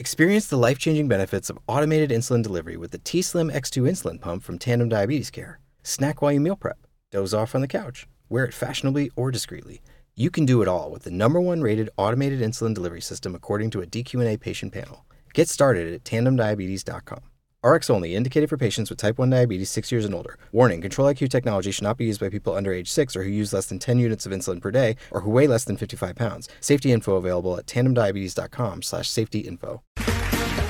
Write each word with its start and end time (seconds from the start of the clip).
Experience 0.00 0.46
the 0.46 0.56
life 0.56 0.78
changing 0.78 1.08
benefits 1.08 1.50
of 1.50 1.58
automated 1.66 2.10
insulin 2.10 2.40
delivery 2.40 2.76
with 2.76 2.92
the 2.92 2.98
T 2.98 3.20
Slim 3.20 3.50
X2 3.50 3.82
insulin 3.82 4.20
pump 4.20 4.44
from 4.44 4.56
Tandem 4.56 4.88
Diabetes 4.88 5.28
Care. 5.28 5.58
Snack 5.82 6.22
while 6.22 6.30
you 6.30 6.38
meal 6.38 6.54
prep, 6.54 6.78
doze 7.10 7.34
off 7.34 7.52
on 7.52 7.62
the 7.62 7.66
couch, 7.66 8.06
wear 8.28 8.44
it 8.44 8.54
fashionably 8.54 9.10
or 9.16 9.32
discreetly. 9.32 9.82
You 10.14 10.30
can 10.30 10.46
do 10.46 10.62
it 10.62 10.68
all 10.68 10.92
with 10.92 11.02
the 11.02 11.10
number 11.10 11.40
one 11.40 11.62
rated 11.62 11.90
automated 11.96 12.40
insulin 12.40 12.74
delivery 12.74 13.00
system 13.00 13.34
according 13.34 13.70
to 13.70 13.80
a 13.80 13.86
DQ&A 13.86 14.36
patient 14.36 14.72
panel. 14.72 15.04
Get 15.34 15.48
started 15.48 15.92
at 15.92 16.04
tandemdiabetes.com. 16.04 17.22
RX 17.64 17.90
only, 17.90 18.14
indicated 18.14 18.48
for 18.48 18.56
patients 18.56 18.88
with 18.88 19.00
type 19.00 19.18
1 19.18 19.30
diabetes 19.30 19.68
6 19.70 19.90
years 19.90 20.04
and 20.04 20.14
older. 20.14 20.38
Warning 20.52 20.80
Control 20.80 21.12
IQ 21.12 21.28
technology 21.28 21.72
should 21.72 21.82
not 21.82 21.96
be 21.96 22.04
used 22.04 22.20
by 22.20 22.28
people 22.28 22.54
under 22.54 22.72
age 22.72 22.88
6 22.88 23.16
or 23.16 23.24
who 23.24 23.30
use 23.30 23.52
less 23.52 23.66
than 23.66 23.80
10 23.80 23.98
units 23.98 24.26
of 24.26 24.32
insulin 24.32 24.60
per 24.60 24.70
day 24.70 24.94
or 25.10 25.22
who 25.22 25.30
weigh 25.30 25.48
less 25.48 25.64
than 25.64 25.76
55 25.76 26.14
pounds. 26.14 26.48
Safety 26.60 26.92
info 26.92 27.16
available 27.16 27.58
at 27.58 27.66
tandemdiabetes.com 27.66 28.82
slash 28.82 29.08
safety 29.10 29.40
info. 29.40 29.82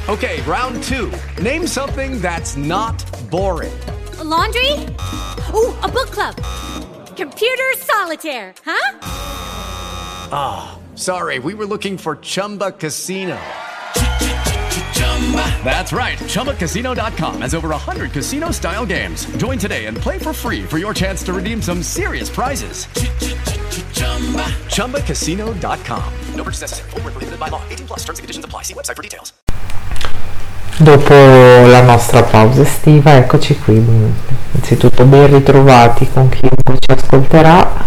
Okay, 0.08 0.40
round 0.42 0.82
two. 0.84 1.12
Name 1.42 1.66
something 1.66 2.22
that's 2.22 2.56
not 2.56 2.96
boring. 3.30 3.78
A 4.18 4.24
laundry? 4.24 4.72
Ooh, 5.52 5.74
a 5.82 5.88
book 5.88 6.10
club. 6.10 6.36
Computer 7.16 7.64
solitaire, 7.76 8.54
huh? 8.64 8.98
Ah, 10.32 10.78
sorry, 10.94 11.38
we 11.38 11.52
were 11.52 11.66
looking 11.66 11.98
for 11.98 12.16
Chumba 12.16 12.72
Casino. 12.72 13.38
That's 15.62 15.92
right. 15.92 16.16
ChumbaCasino.com 16.18 17.42
has 17.42 17.54
over 17.54 17.68
100 17.68 18.12
casino 18.12 18.50
style 18.50 18.86
games. 18.86 19.26
Join 19.36 19.58
today 19.58 19.84
and 19.86 19.96
play 19.96 20.18
for 20.18 20.32
free 20.32 20.64
for 20.64 20.78
your 20.78 20.94
chance 20.94 21.22
to 21.24 21.34
redeem 21.34 21.60
some 21.60 21.82
serious 21.82 22.30
prizes. 22.30 22.86
ChumbaCasino.com. 24.72 26.12
No 26.34 26.44
purchase 26.44 26.62
necessary. 26.62 26.90
Full 26.90 27.00
prohibited 27.02 27.38
by 27.38 27.48
law. 27.48 27.62
18 27.68 27.86
plus 27.86 28.04
terms 28.04 28.18
and 28.18 28.24
conditions 28.24 28.44
apply. 28.46 28.62
See 28.62 28.74
website 28.74 28.96
for 28.96 29.02
details. 29.02 29.32
Dopo 30.80 31.12
la 31.12 31.82
nostra 31.82 32.22
pausa 32.22 32.62
estiva, 32.62 33.16
eccoci 33.16 33.58
qui. 33.58 33.74
Innanzitutto 33.74 35.04
ben 35.04 35.26
ritrovati 35.26 36.08
con 36.08 36.28
chiunque 36.28 36.76
ci 36.78 36.92
ascolterà 36.92 37.86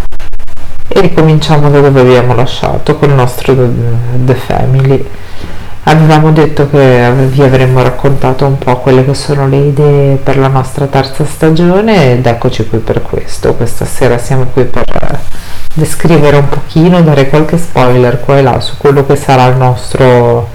e 0.89 0.99
ricominciamo 0.99 1.69
da 1.69 1.79
dove 1.79 2.01
abbiamo 2.01 2.35
lasciato 2.35 2.97
con 2.97 3.09
il 3.09 3.15
nostro 3.15 3.55
The 3.55 4.35
Family. 4.35 5.09
Avevamo 5.83 6.31
detto 6.31 6.69
che 6.69 7.11
vi 7.29 7.41
avremmo 7.41 7.81
raccontato 7.81 8.45
un 8.45 8.59
po' 8.59 8.77
quelle 8.77 9.03
che 9.03 9.15
sono 9.15 9.47
le 9.47 9.57
idee 9.57 10.15
per 10.17 10.37
la 10.37 10.47
nostra 10.47 10.85
terza 10.85 11.25
stagione 11.25 12.11
ed 12.11 12.25
eccoci 12.25 12.67
qui 12.67 12.77
per 12.77 13.01
questo. 13.01 13.55
Questa 13.55 13.85
sera 13.85 14.19
siamo 14.19 14.45
qui 14.53 14.65
per 14.65 14.83
descrivere 15.73 16.37
un 16.37 16.49
pochino, 16.49 17.01
dare 17.01 17.29
qualche 17.29 17.57
spoiler 17.57 18.19
qua 18.19 18.37
e 18.37 18.41
là 18.43 18.59
su 18.59 18.77
quello 18.77 19.03
che 19.07 19.15
sarà 19.15 19.47
il 19.47 19.55
nostro, 19.57 20.47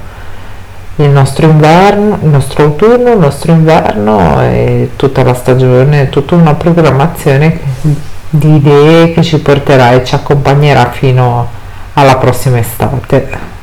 il 0.96 1.08
nostro 1.10 1.48
inverno, 1.48 2.18
il 2.22 2.28
nostro 2.28 2.62
autunno, 2.62 3.10
il 3.10 3.18
nostro 3.18 3.50
inverno 3.50 4.40
e 4.42 4.90
tutta 4.94 5.24
la 5.24 5.34
stagione, 5.34 6.08
tutta 6.08 6.36
una 6.36 6.54
programmazione 6.54 7.58
di 8.30 8.54
idee 8.54 9.12
che 9.12 9.24
ci 9.24 9.40
porterà 9.40 9.90
e 9.90 10.04
ci 10.04 10.14
accompagnerà 10.14 10.88
fino 10.90 11.48
alla 11.94 12.16
prossima 12.16 12.58
estate. 12.58 13.54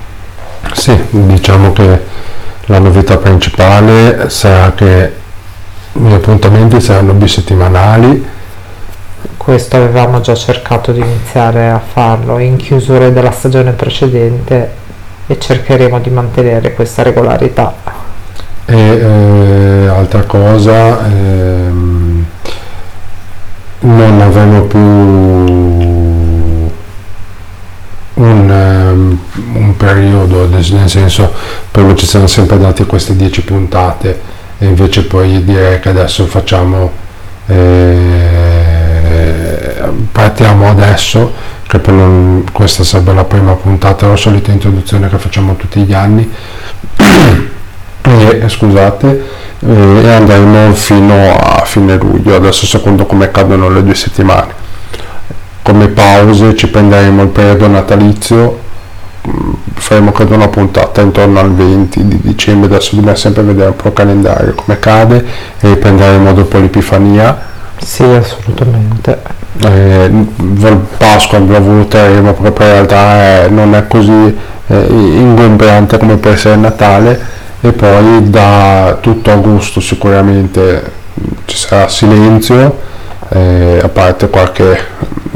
Sì, 0.71 0.97
diciamo 1.09 1.71
che 1.73 2.01
la 2.67 2.79
novità 2.79 3.17
principale 3.17 4.29
sarà 4.29 4.71
che 4.73 5.13
gli 5.91 6.13
appuntamenti 6.13 6.79
saranno 6.79 7.13
bisettimanali. 7.13 8.25
Questo 9.37 9.75
avevamo 9.75 10.21
già 10.21 10.33
cercato 10.33 10.91
di 10.91 11.01
iniziare 11.01 11.69
a 11.69 11.79
farlo 11.79 12.39
in 12.39 12.55
chiusura 12.55 13.09
della 13.09 13.31
stagione 13.31 13.71
precedente 13.73 14.71
e 15.27 15.39
cercheremo 15.39 15.99
di 15.99 16.09
mantenere 16.09 16.73
questa 16.73 17.03
regolarità. 17.03 17.73
E 18.65 18.77
eh, 18.77 19.87
altra 19.87 20.23
cosa, 20.23 21.05
ehm, 21.05 22.25
non 23.79 24.21
avremo 24.21 24.61
più 24.61 25.72
un, 28.15 28.49
um, 28.49 29.19
un 29.55 29.77
periodo, 29.77 30.47
nel 30.47 30.63
senso 30.89 31.33
proprio 31.71 31.95
ci 31.95 32.05
siamo 32.05 32.27
sempre 32.27 32.59
dati 32.59 32.85
queste 32.85 33.15
10 33.15 33.43
puntate 33.43 34.21
e 34.59 34.65
invece 34.65 35.03
poi 35.05 35.43
direi 35.43 35.79
che 35.79 35.89
adesso 35.89 36.25
facciamo 36.25 36.91
eh, 37.47 38.31
partiamo 40.11 40.69
adesso 40.69 41.33
che 41.67 41.81
non, 41.87 42.45
questa 42.51 42.83
sarebbe 42.83 43.13
la 43.13 43.23
prima 43.23 43.53
puntata 43.53 44.07
la 44.07 44.15
solita 44.15 44.51
introduzione 44.51 45.09
che 45.09 45.17
facciamo 45.17 45.55
tutti 45.55 45.81
gli 45.81 45.93
anni. 45.93 46.31
E, 48.05 48.49
scusate 48.49 49.23
eh, 49.59 50.01
e 50.03 50.09
andremo 50.09 50.73
fino 50.73 51.39
a 51.39 51.63
fine 51.63 51.95
luglio 51.95 52.35
adesso 52.35 52.65
secondo 52.65 53.05
come 53.05 53.31
cadono 53.31 53.69
le 53.69 53.81
due 53.81 53.95
settimane 53.95 54.52
come 55.63 55.87
pause 55.87 56.55
ci 56.55 56.67
prenderemo 56.69 57.23
il 57.23 57.29
periodo 57.29 57.67
natalizio 57.67 58.59
mm, 59.27 59.53
faremo 59.75 60.11
credo 60.11 60.35
una 60.35 60.49
puntata 60.49 61.01
intorno 61.01 61.39
al 61.39 61.53
20 61.53 62.07
di 62.07 62.19
dicembre 62.21 62.67
adesso 62.75 62.95
dobbiamo 62.95 63.17
sempre 63.17 63.43
vedere 63.43 63.69
un 63.69 63.75
po' 63.75 63.87
il 63.87 63.93
calendario 63.93 64.53
come 64.53 64.77
cade 64.77 65.25
e 65.59 65.67
riprenderemo 65.69 66.33
dopo 66.33 66.59
l'Epifania. 66.59 67.51
Sì 67.77 68.03
assolutamente. 68.03 69.19
Eh, 69.61 70.11
Pasqua 70.97 71.37
lo 71.39 71.45
valuteremo 71.45 72.33
proprio 72.33 72.67
in 72.67 72.73
realtà 72.73 73.43
eh, 73.43 73.49
non 73.49 73.75
è 73.75 73.87
così 73.87 74.37
eh, 74.67 74.85
ingombrante 74.89 75.97
come 75.97 76.17
può 76.17 76.29
essere 76.31 76.55
Natale. 76.55 77.41
E 77.61 77.71
poi 77.71 78.29
da 78.29 78.97
tutto 78.99 79.31
agosto 79.31 79.79
sicuramente 79.79 80.91
ci 81.45 81.55
sarà 81.55 81.87
silenzio 81.87 82.77
eh, 83.29 83.79
a 83.81 83.87
parte 83.87 84.29
qualche 84.29 84.77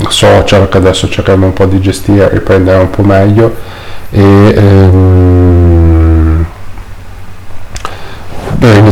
social 0.09 0.69
che 0.69 0.78
adesso 0.78 1.09
cercheremo 1.09 1.45
un 1.45 1.53
po' 1.53 1.66
di 1.66 1.79
gestire, 1.79 2.29
riprendere 2.29 2.79
un 2.79 2.90
po' 2.90 3.03
meglio. 3.03 3.56
E 4.09 4.22
ehm, 4.22 5.38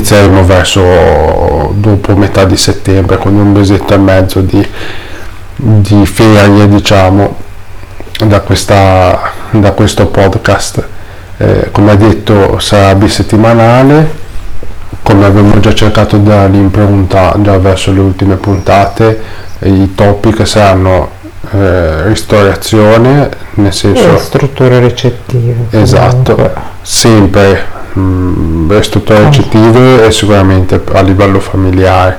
inizieremo 0.06 0.46
verso 0.46 1.74
dopo 1.74 2.16
metà 2.16 2.46
di 2.46 2.58
settembre 2.58 3.18
con 3.18 3.36
un 3.36 3.52
mesetto 3.52 3.94
e 3.94 3.98
mezzo 3.98 4.42
di, 4.42 4.66
di 5.56 6.06
ferie 6.06 6.68
diciamo 6.68 7.36
da, 8.26 8.42
questa, 8.42 9.32
da 9.52 9.72
questo 9.72 10.08
podcast. 10.08 10.88
Eh, 11.38 11.70
come 11.72 11.98
detto 11.98 12.60
sarà 12.60 12.96
bisettimanale. 12.96 14.24
Come 15.02 15.26
abbiamo 15.26 15.60
già 15.60 15.74
cercato 15.74 16.18
dall'impronta 16.18 17.36
già 17.40 17.58
verso 17.60 17.92
le 17.92 18.00
ultime 18.00 18.36
puntate 18.38 19.44
i 19.60 19.94
topic 19.96 20.46
saranno 20.46 21.10
eh, 21.52 22.08
ristorazione 22.08 23.30
nel 23.56 23.74
senso 23.74 24.16
e 24.16 24.18
strutture 24.18 24.80
ricettive 24.80 25.68
esatto 25.70 26.36
comunque. 26.36 26.62
sempre 26.82 27.66
mh, 27.94 28.00
mm, 28.02 28.80
strutture 28.80 29.26
ricettive 29.26 30.06
e 30.06 30.12
sicuramente 30.12 30.82
a 30.92 31.02
livello 31.02 31.40
familiare 31.40 32.18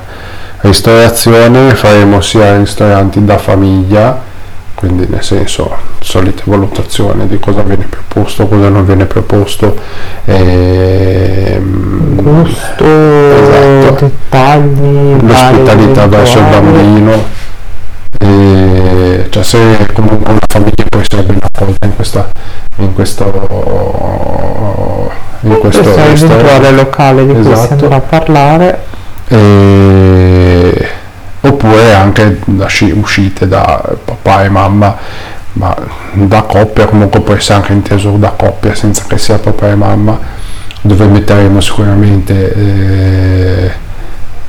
ristorazione 0.61 1.75
faremo 1.75 2.21
sia 2.21 2.57
ristoranti 2.57 3.23
da 3.23 3.37
famiglia 3.37 4.25
quindi 4.73 5.07
nel 5.09 5.23
senso 5.23 5.75
solite 5.99 6.43
valutazioni 6.45 7.27
di 7.27 7.39
cosa 7.39 7.61
viene 7.63 7.87
proposto 7.89 8.47
cosa 8.47 8.69
non 8.69 8.85
viene 8.85 9.05
proposto 9.05 9.75
e, 10.23 11.53
ehm, 11.55 12.15
gusto 12.21 12.85
esatto. 12.85 13.76
Dettagli 13.99 15.21
l'ospitalità 15.21 16.07
verso 16.07 16.37
il 16.39 16.45
bambino. 16.45 17.23
E, 18.19 19.27
cioè 19.29 19.43
se 19.43 19.89
comunque 19.93 20.31
una 20.31 20.39
famiglia 20.47 20.83
può 20.89 20.99
essere 20.99 21.23
ben 21.23 21.39
accolta 21.41 21.85
in 21.85 21.95
questa 21.95 22.29
in 22.77 22.93
questo 22.93 23.23
in 25.41 25.57
questo, 25.59 25.81
questo 25.81 26.25
eventuale 26.25 26.71
locale 26.71 27.25
di 27.25 27.31
esatto. 27.31 27.49
cui 27.49 27.55
si 27.55 27.73
andrà 27.73 27.95
a 27.95 27.99
parlare. 27.99 28.83
E, 29.27 30.87
oppure 31.41 31.93
anche 31.93 32.39
da 32.45 32.67
uscite 32.93 33.47
da 33.47 33.81
papà 34.03 34.43
e 34.43 34.49
mamma 34.49 34.95
ma 35.53 35.75
da 36.13 36.43
coppia 36.43 36.85
comunque 36.85 37.21
può 37.21 37.33
essere 37.33 37.59
anche 37.59 37.73
inteso 37.73 38.11
da 38.11 38.29
coppia 38.29 38.75
senza 38.75 39.03
che 39.07 39.17
sia 39.17 39.37
papà 39.37 39.69
e 39.69 39.75
mamma 39.75 40.17
dove 40.81 41.05
metteremo 41.05 41.59
sicuramente 41.59 42.53
eh, 42.53 43.71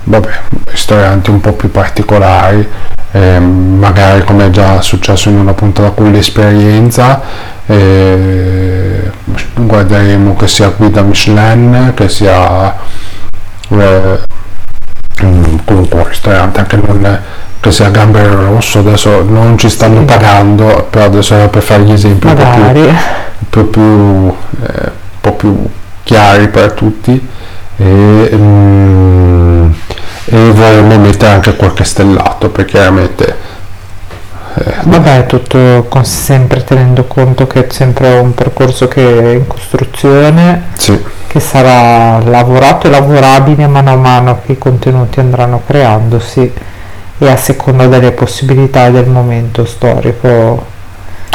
vabbè, 0.09 0.29
ristoranti 0.67 1.31
un 1.31 1.41
po' 1.41 1.53
più 1.53 1.71
particolari 1.71 2.67
eh, 3.13 3.39
magari 3.39 4.25
come 4.25 4.47
è 4.47 4.51
già 4.51 4.81
successo 4.81 5.29
in 5.29 5.39
una 5.39 5.53
puntata 5.53 5.91
con 5.91 6.11
l'esperienza 6.11 7.21
eh, 7.67 9.11
guarderemo 9.55 10.35
che 10.37 10.49
sia 10.49 10.73
guida 10.75 11.03
Michelin 11.03 11.93
che 11.95 12.09
sia 12.09 12.75
eh, 13.69 14.21
comunque 15.19 15.75
un 15.99 16.09
ristorante 16.09 16.61
anche 16.61 16.77
non 16.77 17.21
che 17.61 17.73
sia 17.73 17.91
Gambero 17.91 18.47
Rosso 18.47 18.79
adesso 18.79 19.23
non 19.25 19.59
ci 19.59 19.69
stanno 19.69 20.05
pagando 20.05 20.87
però 20.89 21.05
adesso 21.05 21.35
era 21.35 21.49
per 21.49 21.63
fare 21.63 21.83
gli 21.83 21.93
esempi 21.93 22.27
Magari. 22.27 22.81
un 22.81 22.95
po' 23.49 23.65
più, 23.65 23.83
un 23.83 24.31
po 24.31 24.33
più, 24.33 24.35
eh, 24.63 24.85
un 24.85 25.21
po 25.21 25.33
più 25.33 25.69
chiari 26.05 26.49
per 26.49 26.73
tutti 26.73 27.29
e, 27.81 28.31
mm, 28.35 29.18
e 30.31 30.51
vorremmo 30.51 30.99
mettere 30.99 31.33
anche 31.33 31.57
qualche 31.57 31.85
stellato 31.85 32.51
perché 32.51 32.73
chiaramente 32.73 33.37
eh, 34.55 34.75
Vabbè, 34.83 35.27
tutto 35.27 35.87
con- 35.89 36.05
sempre 36.05 36.65
tenendo 36.65 37.05
conto 37.05 37.47
che 37.47 37.67
è 37.67 37.73
sempre 37.73 38.19
un 38.19 38.35
percorso 38.35 38.89
che 38.89 39.19
è 39.19 39.35
in 39.35 39.47
costruzione, 39.47 40.65
sì, 40.75 41.01
che 41.27 41.41
sarà 41.41 42.21
lavorato 42.25 42.87
e 42.87 42.91
lavorabile 42.91 43.67
mano 43.67 43.93
a 43.93 43.97
mano 43.97 44.41
che 44.45 44.53
i 44.53 44.59
contenuti 44.59 45.21
andranno 45.21 45.63
creandosi 45.65 46.53
e 47.19 47.31
a 47.31 47.37
seconda 47.37 47.87
delle 47.87 48.13
possibilità 48.13 48.91
del 48.91 49.07
momento 49.07 49.65
storico 49.65 50.77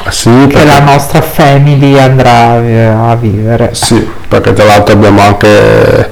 sì, 0.09 0.47
che 0.49 0.65
la 0.65 0.79
nostra 0.79 1.21
family 1.21 1.97
andrà 1.97 2.61
eh, 2.61 2.83
a 2.85 3.15
vivere. 3.15 3.73
Sì, 3.73 4.05
perché 4.27 4.53
tra 4.53 4.65
l'altro 4.65 4.95
abbiamo 4.95 5.21
anche 5.21 6.11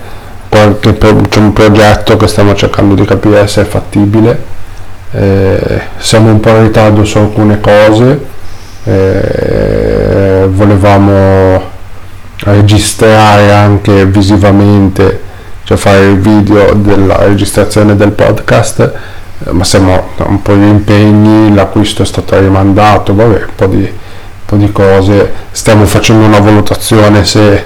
qualche 0.52 0.92
pro- 0.92 1.22
c'è 1.30 1.40
un 1.40 1.54
progetto 1.54 2.18
che 2.18 2.28
stiamo 2.28 2.54
cercando 2.56 2.94
di 2.94 3.06
capire 3.06 3.48
se 3.48 3.62
è 3.62 3.66
fattibile. 3.66 4.44
Eh, 5.14 5.82
siamo 5.98 6.30
un 6.30 6.42
po' 6.42 6.50
in 6.50 6.64
ritardo 6.64 7.06
su 7.06 7.18
alcune 7.18 7.62
cose. 7.62 8.28
eh, 8.84 10.48
volevamo 10.50 11.62
registrare 12.40 13.54
anche 13.54 14.06
visivamente, 14.08 15.22
cioè 15.64 15.78
fare 15.78 16.08
il 16.10 16.20
video 16.20 16.74
della 16.74 17.18
registrazione 17.18 17.96
del 17.96 18.12
podcast, 18.12 18.80
eh, 19.46 19.52
ma 19.52 19.64
siamo 19.64 20.10
un 20.26 20.42
po' 20.42 20.54
di 20.56 20.68
impegni, 20.68 21.54
l'acquisto 21.54 22.02
è 22.02 22.06
stato 22.06 22.38
rimandato, 22.40 23.14
vabbè, 23.16 23.44
un 23.44 23.56
po' 23.56 23.68
di, 23.68 23.84
un 23.84 24.46
po' 24.46 24.56
di 24.58 24.72
cose. 24.72 25.32
Stiamo 25.52 25.86
facendo 25.86 26.26
una 26.26 26.40
valutazione 26.40 27.24
se, 27.24 27.64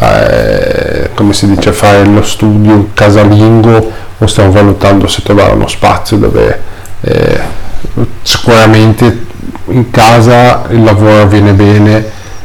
eh, 0.00 1.02
eh, 1.04 1.10
come 1.14 1.32
si 1.32 1.48
dice, 1.48 1.72
fare 1.72 2.04
lo 2.04 2.22
studio 2.22 2.90
casalingo 2.94 3.92
o 4.18 4.26
stiamo 4.26 4.52
valutando 4.52 5.06
se 5.06 5.22
trovare 5.22 5.52
uno 5.52 5.68
spazio 5.68 6.16
dove 6.16 6.60
eh, 7.00 7.40
sicuramente 8.22 9.26
in 9.66 9.90
casa 9.90 10.62
il 10.70 10.82
lavoro 10.82 11.22
avviene 11.22 11.52
bene, 11.52 12.04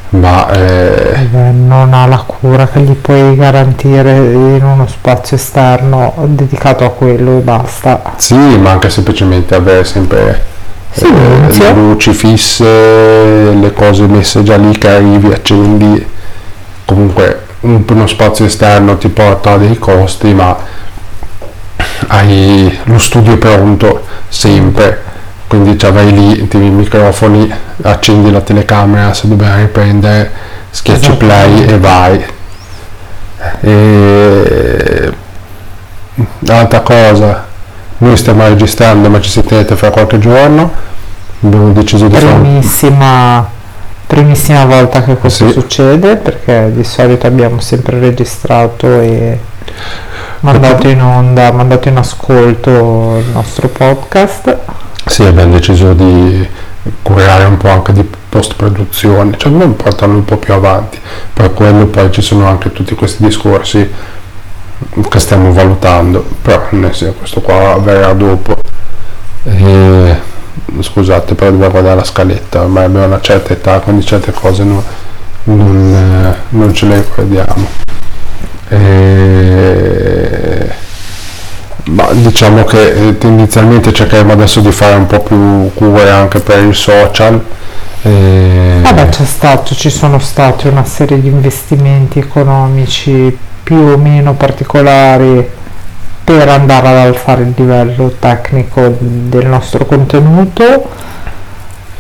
ma 0.10 0.52
eh, 0.52 1.28
Eh, 1.34 1.52
non 1.52 1.94
ha 1.94 2.06
la 2.06 2.24
cura 2.26 2.68
che 2.68 2.82
gli 2.82 2.94
puoi 2.94 3.36
garantire 3.36 4.12
in 4.12 4.62
uno 4.64 4.88
spazio 4.88 5.38
esterno 5.38 6.14
dedicato 6.28 6.86
a 6.86 6.90
quello 6.90 7.38
e 7.38 7.42
basta. 7.42 8.02
Sì, 8.18 8.36
ma 8.36 8.72
anche 8.72 8.90
semplicemente 8.90 9.56
avere 9.56 9.84
sempre 9.84 10.44
eh, 10.94 11.00
Silenzio. 11.00 11.64
le 11.64 11.74
luci 11.74 12.14
fisse, 12.14 12.66
le 12.66 13.74
cose 13.74 14.06
messe 14.06 14.44
già 14.44 14.58
lì 14.58 14.78
che 14.78 14.90
arrivi, 14.90 15.32
accendi. 15.32 16.12
Uno 17.64 18.08
spazio 18.08 18.46
esterno 18.46 18.98
ti 18.98 19.08
porta 19.10 19.54
a 19.54 19.58
dei 19.58 19.78
costi, 19.78 20.34
ma 20.34 20.58
hai 22.08 22.78
lo 22.84 23.00
studio 23.00 23.38
pronto 23.38 24.06
sempre. 24.28 25.02
Quindi 25.48 25.78
ci 25.78 25.90
vai 25.90 26.12
lì, 26.12 26.48
tieni 26.48 26.68
i 26.68 26.72
microfoni, 26.72 27.52
accendi 27.84 28.32
la 28.32 28.42
telecamera 28.42 29.14
se 29.14 29.28
dobbiamo 29.28 29.58
riprendere, 29.58 30.32
schiacci 30.72 31.00
Esatto. 31.02 31.18
play 31.18 31.66
e 31.66 31.78
vai. 31.78 32.26
E... 33.62 35.14
Altra 36.48 36.82
cosa, 36.82 37.46
noi 38.00 38.18
stiamo 38.18 38.46
registrando 38.48 39.10
ma 39.10 39.22
ci 39.22 39.30
sentirete 39.30 39.76
fra 39.76 39.90
qualche 39.90 40.20
giorno 40.20 40.92
abbiamo 41.42 41.72
deciso 41.72 42.08
di 42.08 42.14
fare 42.14 42.26
Primissima, 42.26 43.48
primissima 44.14 44.64
volta 44.66 45.04
che 45.04 45.16
questo 45.16 45.48
Sì. 45.48 45.54
succede 45.54 46.18
perché 46.18 46.72
di 46.72 46.84
solito 46.84 47.26
abbiamo 47.26 47.60
sempre 47.60 47.98
registrato 48.00 49.00
e 49.00 49.40
mandato 50.42 50.88
in 50.88 51.02
onda, 51.02 51.52
mandato 51.52 51.88
in 51.90 51.98
ascolto 51.98 53.18
il 53.18 53.26
nostro 53.34 53.70
podcast. 53.70 54.56
sì 55.08 55.24
abbiamo 55.24 55.54
deciso 55.54 55.94
di 55.94 56.48
curare 57.02 57.46
un 57.46 57.58
po' 57.58 57.70
anche 57.70 57.92
di 57.92 58.08
post 58.30 58.54
produzione 58.56 59.36
cioè 59.38 59.52
non 59.52 59.76
portarlo 59.76 60.14
un 60.16 60.26
po' 60.26 60.38
più 60.38 60.54
avanti 60.54 61.00
per 61.34 61.52
quello 61.54 61.88
poi 61.88 62.12
ci 62.12 62.22
sono 62.22 62.46
anche 62.46 62.72
tutti 62.72 62.94
questi 62.94 63.24
discorsi 63.24 63.90
che 65.10 65.20
stiamo 65.20 65.52
valutando 65.54 66.24
però 66.42 66.62
questo 67.18 67.42
qua 67.42 67.80
verrà 67.80 68.14
dopo 68.14 68.58
E, 69.46 70.18
scusate 70.84 71.36
però 71.36 71.52
devo 71.52 71.70
guardare 71.70 71.96
la 71.96 72.04
scaletta 72.04 72.62
ormai 72.62 72.86
abbiamo 72.86 73.06
una 73.06 73.22
certa 73.22 73.54
età 73.54 73.80
quindi 73.80 74.06
certe 74.06 74.32
cose 74.32 74.64
no- 74.64 74.84
non, 75.46 75.94
eh, 75.94 76.36
non 76.50 76.74
ce 76.74 76.86
le 76.86 76.96
ricordiamo 76.98 77.68
E, 78.70 80.70
ma 81.86 82.08
diciamo 82.14 82.64
che 82.64 83.10
eh, 83.10 83.18
tendenzialmente 83.18 83.92
cercheremo 83.94 84.32
adesso 84.32 84.62
di 84.62 84.72
fare 84.72 84.96
un 84.96 85.06
po' 85.06 85.20
più 85.20 85.72
cure 85.74 86.10
anche 86.10 86.40
per 86.40 86.64
i 86.64 86.74
social. 86.74 87.44
E- 88.02 88.80
Vabbè, 88.82 89.10
c'è 89.10 89.26
stato, 89.26 89.76
ci 89.76 89.90
sono 89.90 90.18
stati 90.20 90.68
una 90.68 90.86
serie 90.86 91.20
di 91.22 91.28
investimenti 91.28 92.20
economici 92.20 93.38
più 93.64 93.78
o 93.78 93.98
meno 93.98 94.34
particolari 94.34 95.46
per 96.24 96.48
andare 96.48 96.88
ad 96.88 96.96
alzare 96.96 97.44
il 97.44 97.54
livello 97.56 98.14
tecnico 98.20 98.96
del 99.00 99.46
nostro 99.48 99.86
contenuto. 99.86 100.90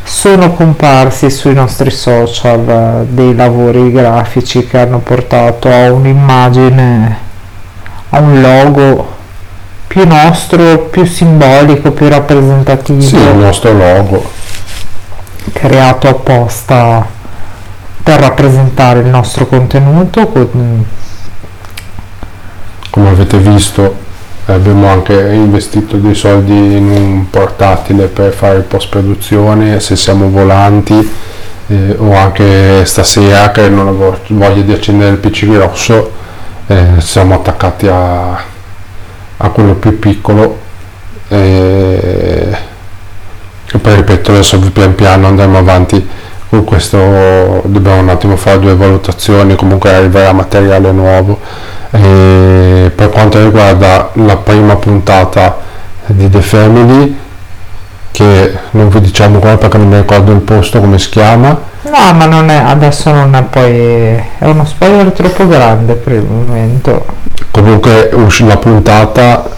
Sono 0.04 0.54
comparsi 0.54 1.30
sui 1.30 1.54
nostri 1.54 1.90
social 1.90 2.68
eh, 2.68 3.06
dei 3.08 3.34
lavori 3.36 3.92
grafici 3.92 4.66
che 4.68 4.80
hanno 4.80 5.00
portato 5.00 5.70
a 5.70 5.92
un'immagine, 5.92 7.18
a 8.10 8.20
un 8.20 8.42
logo 8.42 9.12
più 9.88 10.06
nostro, 10.06 10.80
più 10.90 11.06
simbolico, 11.06 11.92
più 11.92 12.10
rappresentativo 12.10 13.02
sì, 13.02 13.16
il 13.16 13.36
nostro 13.36 13.72
logo 13.72 14.42
creato 15.52 16.08
apposta 16.08 17.06
per 18.02 18.20
rappresentare 18.20 19.00
il 19.00 19.08
nostro 19.08 19.48
contenuto 19.48 20.28
con- 20.28 20.86
come 22.90 23.10
avete 23.10 23.38
visto 23.38 24.03
abbiamo 24.46 24.88
anche 24.88 25.14
investito 25.14 25.98
dei 25.98 26.16
soldi 26.16 26.52
in 26.54 26.90
un 26.90 27.30
portatile 27.30 28.08
per 28.08 28.34
fare 28.34 28.60
post 28.60 28.90
produzione 28.90 29.80
se 29.80 29.96
siamo 29.96 30.30
volanti 30.30 31.12
eh, 31.68 31.96
o 31.98 32.14
anche 32.14 32.84
stasera 32.86 33.52
che 33.52 33.70
non 33.70 33.88
avevo 33.88 34.18
voglia 34.28 34.62
di 34.62 34.74
accendere 34.74 35.12
il 35.12 35.18
pc 35.18 35.46
grosso 35.46 36.12
eh, 36.68 36.86
siamo 36.98 37.36
attaccati 37.36 37.88
a, 37.88 38.32
a 38.34 39.50
quello 39.50 39.76
più 39.76 39.98
piccolo 39.98 40.60
e, 41.30 42.58
e 43.72 43.78
poi 43.78 43.96
ripeto 43.96 44.32
adesso 44.32 44.60
pian 44.60 44.94
piano 44.94 45.28
andremo 45.28 45.58
avanti 45.58 46.06
con 46.54 46.66
questo 46.66 47.64
dobbiamo 47.66 48.02
un 48.02 48.10
attimo 48.10 48.36
fare 48.36 48.60
due 48.60 48.76
valutazioni 48.76 49.56
comunque 49.56 49.92
arriverà 49.92 50.34
materiale 50.34 50.92
nuovo. 50.92 51.40
E 51.90 52.92
per 52.94 53.10
quanto 53.10 53.42
riguarda 53.44 54.12
la 54.14 54.38
prima 54.38 54.76
puntata 54.76 55.58
di 56.06 56.30
The 56.30 56.42
Family 56.42 57.18
che 58.12 58.56
non 58.72 58.90
vi 58.90 59.02
diciamo 59.02 59.40
qua 59.40 59.58
perché 59.58 59.80
non 59.80 59.88
mi 59.88 59.98
ricordo 59.98 60.32
il 60.32 60.42
posto 60.42 60.80
come 60.80 61.00
si 61.00 61.10
chiama. 61.10 61.60
No 61.82 62.14
ma 62.14 62.26
non 62.28 62.50
è 62.50 62.58
adesso 62.58 63.12
non 63.12 63.34
è 63.34 63.42
poi 63.42 63.76
è 64.38 64.46
uno 64.46 64.64
spoiler 64.66 65.12
troppo 65.12 65.48
grande 65.48 65.96
per 65.96 66.14
il 66.14 66.24
momento. 66.24 67.04
Comunque 67.50 68.12
usci- 68.14 68.46
la 68.46 68.58
puntata 68.58 69.50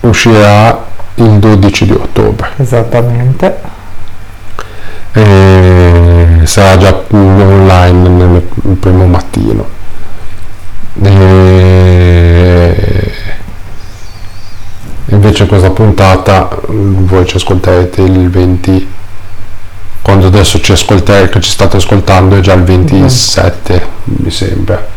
uscirà 0.00 0.86
il 1.16 1.32
12 1.32 1.84
di 1.84 1.92
ottobre. 1.92 2.48
Esattamente. 2.56 3.76
E 5.12 6.17
sarà 6.48 6.76
già 6.78 7.04
online 7.10 8.08
nel 8.08 8.40
primo 8.80 9.06
mattino. 9.06 9.76
E 11.02 13.12
invece 15.10 15.46
questa 15.46 15.70
puntata 15.70 16.48
mm, 16.70 17.06
voi 17.06 17.26
ci 17.26 17.36
ascolterete 17.36 18.02
il 18.02 18.30
20 18.30 18.88
quando 20.02 20.26
adesso 20.26 20.60
ci 20.60 20.72
ascolterete 20.72 21.28
che 21.28 21.40
ci 21.40 21.50
state 21.50 21.76
ascoltando 21.76 22.36
è 22.36 22.40
già 22.40 22.54
il 22.54 22.64
27 22.64 23.86
mi 24.04 24.30
sembra. 24.30 24.96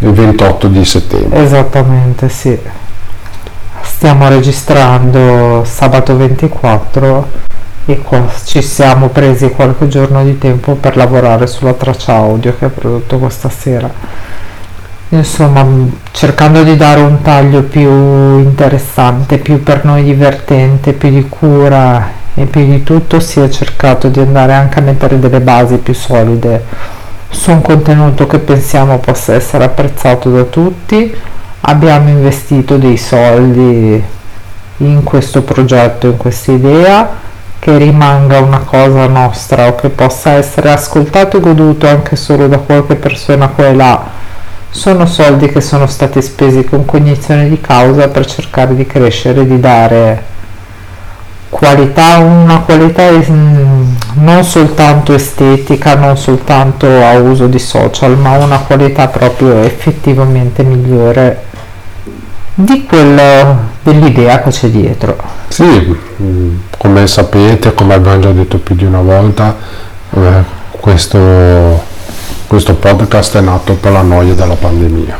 Il 0.00 0.12
28 0.12 0.68
di 0.68 0.84
settembre. 0.84 1.42
Esattamente 1.42 2.28
sì. 2.28 2.56
Stiamo 3.82 4.28
registrando 4.28 5.64
sabato 5.64 6.16
24 6.16 7.46
e 7.90 7.98
qua 8.02 8.26
ci 8.44 8.60
siamo 8.60 9.08
presi 9.08 9.48
qualche 9.48 9.88
giorno 9.88 10.22
di 10.22 10.36
tempo 10.36 10.74
per 10.74 10.96
lavorare 10.96 11.46
sulla 11.46 11.72
traccia 11.72 12.16
audio 12.16 12.54
che 12.58 12.66
ha 12.66 12.68
prodotto 12.68 13.18
questa 13.18 13.48
sera 13.48 13.90
insomma 15.08 15.66
cercando 16.10 16.62
di 16.62 16.76
dare 16.76 17.00
un 17.00 17.22
taglio 17.22 17.62
più 17.62 17.88
interessante 18.40 19.38
più 19.38 19.62
per 19.62 19.86
noi 19.86 20.04
divertente 20.04 20.92
più 20.92 21.08
di 21.08 21.26
cura 21.26 22.10
e 22.34 22.44
più 22.44 22.66
di 22.66 22.82
tutto 22.82 23.20
si 23.20 23.40
è 23.40 23.48
cercato 23.48 24.08
di 24.08 24.20
andare 24.20 24.52
anche 24.52 24.80
a 24.80 24.82
mettere 24.82 25.18
delle 25.18 25.40
basi 25.40 25.78
più 25.78 25.94
solide 25.94 26.62
su 27.30 27.50
un 27.50 27.62
contenuto 27.62 28.26
che 28.26 28.38
pensiamo 28.38 28.98
possa 28.98 29.34
essere 29.34 29.64
apprezzato 29.64 30.30
da 30.30 30.44
tutti. 30.44 31.14
Abbiamo 31.62 32.08
investito 32.08 32.76
dei 32.76 32.96
soldi 32.96 34.02
in 34.78 35.02
questo 35.02 35.42
progetto, 35.42 36.06
in 36.06 36.16
questa 36.16 36.52
idea, 36.52 37.08
che 37.58 37.76
rimanga 37.76 38.38
una 38.40 38.60
cosa 38.60 39.06
nostra 39.06 39.66
o 39.68 39.74
che 39.74 39.88
possa 39.88 40.32
essere 40.32 40.70
ascoltato 40.70 41.36
e 41.36 41.40
goduto 41.40 41.86
anche 41.88 42.16
solo 42.16 42.46
da 42.48 42.58
qualche 42.58 42.94
persona 42.94 43.48
qua 43.48 43.66
e 43.66 43.74
là. 43.74 44.06
Sono 44.70 45.06
soldi 45.06 45.48
che 45.48 45.60
sono 45.60 45.86
stati 45.86 46.20
spesi 46.22 46.64
con 46.64 46.84
cognizione 46.84 47.48
di 47.48 47.60
causa 47.60 48.08
per 48.08 48.26
cercare 48.26 48.74
di 48.74 48.86
crescere, 48.86 49.46
di 49.46 49.58
dare 49.58 50.36
qualità, 51.48 52.18
una 52.18 52.60
qualità 52.60 53.08
non 54.14 54.44
soltanto 54.44 55.14
estetica, 55.14 55.94
non 55.94 56.16
soltanto 56.16 56.86
a 56.86 57.18
uso 57.18 57.46
di 57.46 57.58
social, 57.58 58.16
ma 58.16 58.36
una 58.36 58.58
qualità 58.58 59.08
proprio 59.08 59.62
effettivamente 59.62 60.62
migliore 60.62 61.44
di 62.60 62.84
quello 62.86 63.56
dell'idea 63.84 64.42
che 64.42 64.50
c'è 64.50 64.68
dietro. 64.68 65.16
Sì, 65.46 65.96
come 66.76 67.06
sapete, 67.06 67.72
come 67.72 67.94
abbiamo 67.94 68.18
già 68.18 68.32
detto 68.32 68.58
più 68.58 68.74
di 68.74 68.84
una 68.84 69.00
volta, 69.00 69.56
eh, 70.10 70.42
questo, 70.70 71.84
questo 72.48 72.74
podcast 72.74 73.36
è 73.36 73.40
nato 73.40 73.74
per 73.74 73.92
la 73.92 74.02
noia 74.02 74.34
della 74.34 74.56
pandemia. 74.56 75.16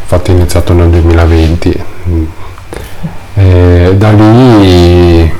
Infatti 0.00 0.30
è 0.30 0.34
iniziato 0.34 0.72
nel 0.72 0.88
2020 0.88 1.84
e 3.34 3.94
da 3.96 4.10
lì 4.12 5.32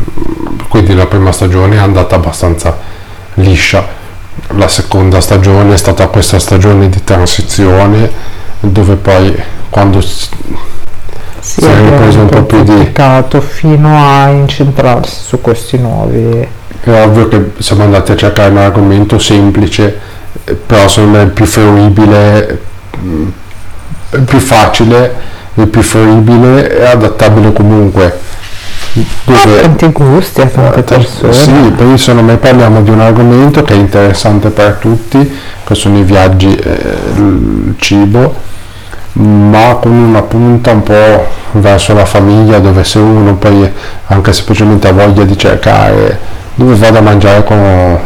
quindi 0.68 0.94
la 0.94 1.06
prima 1.06 1.30
stagione 1.30 1.76
è 1.76 1.78
andata 1.78 2.16
abbastanza 2.16 2.76
liscia 3.34 3.86
la 4.48 4.66
seconda 4.66 5.20
stagione 5.20 5.74
è 5.74 5.76
stata 5.76 6.08
questa 6.08 6.40
stagione 6.40 6.88
di 6.88 7.04
transizione 7.04 8.10
dove 8.58 8.96
poi 8.96 9.40
quando 9.70 10.02
si, 11.44 11.60
è 11.60 11.78
ripreso 11.78 12.20
un 12.20 12.28
po' 12.28 12.42
più 12.44 12.62
di 12.62 12.90
fino 13.40 13.98
a 13.98 14.28
incentrarsi 14.30 15.20
su 15.24 15.42
questi 15.42 15.76
nuovi 15.76 16.48
è 16.82 17.04
ovvio 17.04 17.28
che 17.28 17.52
siamo 17.58 17.82
andati 17.82 18.12
a 18.12 18.16
cercare 18.16 18.50
un 18.50 18.56
argomento 18.56 19.18
semplice 19.18 19.94
però 20.66 20.88
secondo 20.88 21.18
me 21.18 21.24
è 21.24 21.26
più 21.26 21.44
fruibile 21.44 22.60
più 24.24 24.38
facile 24.38 25.14
il 25.54 25.66
più 25.66 25.82
fruibile 25.82 26.78
e 26.78 26.86
adattabile 26.86 27.52
comunque 27.52 28.20
dove, 29.24 29.58
a 29.58 29.60
tanti 29.62 29.86
gusti, 29.88 30.40
a 30.40 30.46
tante 30.46 30.82
persone. 30.82 31.32
Sì, 31.32 31.50
poi 31.76 31.98
secondo 31.98 32.30
me 32.32 32.38
parliamo 32.38 32.80
di 32.82 32.90
un 32.90 33.00
argomento 33.00 33.62
che 33.62 33.74
è 33.74 33.76
interessante 33.76 34.50
per 34.50 34.78
tutti, 34.80 35.30
che 35.64 35.74
sono 35.74 35.98
i 35.98 36.04
viaggi 36.04 36.54
e 36.54 36.96
il 37.16 37.74
cibo, 37.78 38.52
ma 39.14 39.76
con 39.80 39.92
una 39.92 40.23
punta 40.23 40.73
un 40.73 40.83
po' 40.83 41.26
verso 41.52 41.94
la 41.94 42.04
famiglia, 42.04 42.59
dove 42.59 42.85
se 42.85 42.99
uno 42.99 43.35
poi 43.35 43.71
anche 44.06 44.33
semplicemente 44.33 44.88
ha 44.88 44.92
voglia 44.92 45.25
di 45.25 45.37
cercare 45.37 46.33
dove 46.56 46.76
vado 46.76 46.99
a 46.99 47.00
mangiare 47.00 47.42
con 47.42 47.99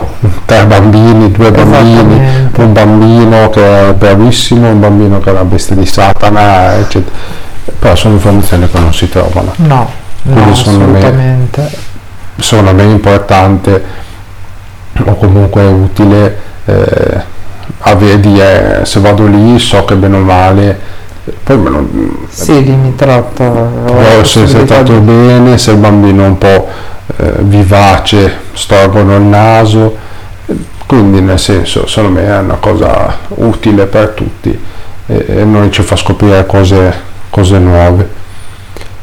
tre 0.46 0.64
bambini, 0.64 1.30
due 1.30 1.50
bambini, 1.50 2.50
un 2.56 2.72
bambino 2.72 3.50
che 3.50 3.88
è 3.88 3.92
bravissimo, 3.92 4.70
un 4.70 4.80
bambino 4.80 5.20
che 5.20 5.28
è 5.28 5.32
una 5.32 5.44
bestia 5.44 5.76
di 5.76 5.84
Satana, 5.84 6.76
eccetera. 6.78 7.16
Però 7.78 7.94
sono 7.94 8.14
informazioni 8.14 8.68
che 8.70 8.78
non 8.78 8.94
si 8.94 9.08
trovano. 9.08 9.52
No, 9.56 9.90
Quindi 10.22 10.40
no, 10.40 10.50
assolutamente. 10.50 11.60
Me, 11.60 12.42
secondo 12.42 12.72
me 12.72 12.82
è 12.82 12.86
importante 12.86 13.84
o 15.04 15.14
comunque 15.16 15.64
utile 15.66 16.38
eh, 16.64 17.22
avere, 17.90 18.20
dire, 18.20 18.80
se 18.84 19.00
vado 19.00 19.26
lì 19.26 19.58
so 19.58 19.84
che 19.84 19.94
bene 19.94 20.16
o 20.16 20.20
male 20.20 20.96
poi 21.42 21.58
me 21.58 21.70
lo, 21.70 21.88
sì, 22.28 22.62
dimmi 22.62 22.94
tratto 22.94 24.22
se 24.22 24.46
sei 24.46 24.64
trattato 24.64 24.98
bene 25.00 25.58
se 25.58 25.72
il 25.72 25.76
bambino 25.76 26.24
è 26.24 26.26
un 26.26 26.38
po' 26.38 26.68
eh, 27.16 27.32
vivace, 27.40 28.32
storgono 28.52 29.16
il 29.16 29.22
naso, 29.22 29.96
quindi 30.86 31.20
nel 31.20 31.38
senso 31.38 31.86
secondo 31.86 32.20
me 32.20 32.26
è 32.26 32.38
una 32.38 32.56
cosa 32.56 33.16
utile 33.28 33.86
per 33.86 34.08
tutti 34.08 34.58
e, 35.06 35.24
e 35.26 35.44
noi 35.44 35.70
ci 35.70 35.82
fa 35.82 35.96
scoprire 35.96 36.46
cose, 36.46 36.94
cose 37.30 37.58
nuove. 37.58 38.16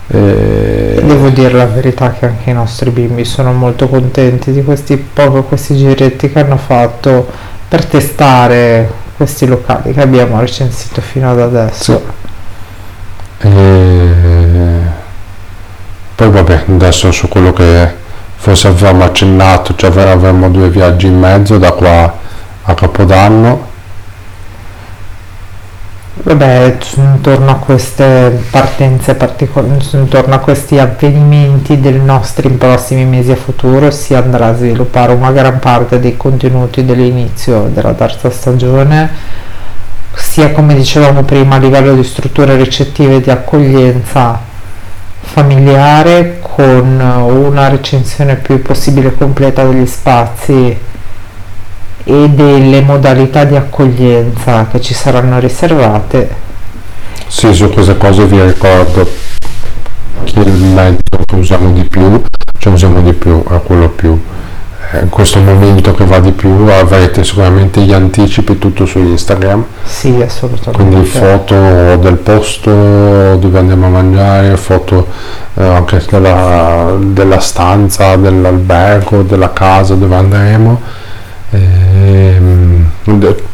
E... 0.07 1.01
Devo 1.03 1.29
dire 1.29 1.53
la 1.53 1.65
verità 1.65 2.11
che 2.11 2.25
anche 2.25 2.51
i 2.51 2.53
nostri 2.53 2.91
bimbi 2.91 3.25
sono 3.25 3.51
molto 3.53 3.87
contenti 3.87 4.51
di 4.51 4.63
questi, 4.63 4.97
poco, 4.97 5.43
questi 5.43 5.75
giretti 5.75 6.31
che 6.31 6.39
hanno 6.39 6.57
fatto 6.57 7.27
per 7.75 7.85
testare 7.87 8.89
questi 9.17 9.45
locali 9.45 9.91
che 9.91 10.01
abbiamo 10.01 10.39
recensito 10.39 11.01
fino 11.01 11.29
ad 11.29 11.41
adesso. 11.41 12.01
Sì. 13.39 13.47
E 13.47 14.13
poi 16.15 16.29
vabbè 16.29 16.63
adesso 16.69 17.11
su 17.11 17.27
quello 17.27 17.51
che 17.51 17.93
forse 18.37 18.69
avevamo 18.69 19.03
accennato 19.03 19.75
cioè 19.75 19.89
avremo 19.89 20.49
due 20.49 20.69
viaggi 20.69 21.07
in 21.07 21.19
mezzo 21.19 21.57
da 21.57 21.73
qua 21.73 22.17
a 22.63 22.73
Capodanno 22.73 23.73
Vabbè, 26.17 26.77
intorno 26.95 27.51
a 27.51 27.55
queste 27.55 28.41
partenze 28.49 29.15
particolari, 29.15 29.77
intorno 29.91 30.35
a 30.35 30.39
questi 30.39 30.79
avvenimenti 30.79 31.79
dei 31.81 31.99
nostri 31.99 32.49
prossimi 32.49 33.03
mesi 33.03 33.31
a 33.31 33.35
futuro 33.35 33.91
si 33.91 34.15
andrà 34.15 34.47
a 34.47 34.55
sviluppare 34.55 35.11
una 35.13 35.31
gran 35.31 35.59
parte 35.59 35.99
dei 35.99 36.15
contenuti 36.15 36.85
dell'inizio 36.85 37.69
della 37.71 37.93
terza 37.93 38.31
stagione, 38.31 39.09
sia 40.13 40.51
come 40.51 40.73
dicevamo 40.73 41.23
prima 41.23 41.55
a 41.55 41.59
livello 41.59 41.93
di 41.93 42.03
strutture 42.03 42.55
ricettive 42.55 43.19
di 43.19 43.29
accoglienza 43.29 44.39
familiare 45.19 46.39
con 46.39 46.97
una 46.97 47.67
recensione 47.67 48.35
più 48.35 48.61
possibile 48.61 49.13
completa 49.13 49.65
degli 49.65 49.85
spazi 49.85 50.77
e 52.05 52.29
delle 52.29 52.81
modalità 52.81 53.43
di 53.43 53.55
accoglienza 53.55 54.67
che 54.71 54.79
ci 54.79 54.93
saranno 54.93 55.39
riservate. 55.39 56.43
Sì, 57.27 57.53
su 57.53 57.69
queste 57.69 57.97
cose 57.97 58.25
vi 58.25 58.41
ricordo 58.41 59.09
che 60.23 60.39
il 60.39 60.51
mezzo 60.53 61.23
che 61.25 61.35
usiamo 61.35 61.71
di 61.71 61.83
più, 61.83 62.23
cioè 62.57 62.71
usiamo 62.71 63.01
di 63.01 63.13
più, 63.13 63.43
è 63.43 63.61
quello 63.63 63.89
più 63.89 64.17
in 65.01 65.09
questo 65.09 65.39
momento 65.39 65.93
che 65.93 66.05
va 66.05 66.19
di 66.19 66.31
più 66.31 66.49
avrete 66.67 67.23
sicuramente 67.23 67.81
gli 67.81 67.93
anticipi 67.93 68.57
tutto 68.57 68.85
su 68.85 68.99
Instagram. 68.99 69.63
Sì 69.83 70.21
assolutamente. 70.21 70.71
Quindi 70.71 71.05
foto 71.05 71.95
del 71.97 72.15
posto 72.15 72.69
dove 73.35 73.59
andiamo 73.59 73.87
a 73.87 73.89
mangiare 73.89 74.55
foto 74.57 75.07
eh, 75.55 75.63
anche 75.63 76.03
della, 76.09 76.95
della, 76.99 77.39
stanza 77.39 78.15
dell'albergo 78.15 79.23
della 79.23 79.51
casa 79.51 79.95
dove 79.95 80.15
andremo 80.15 80.81
e, 81.51 81.59
ehm, 81.59 82.89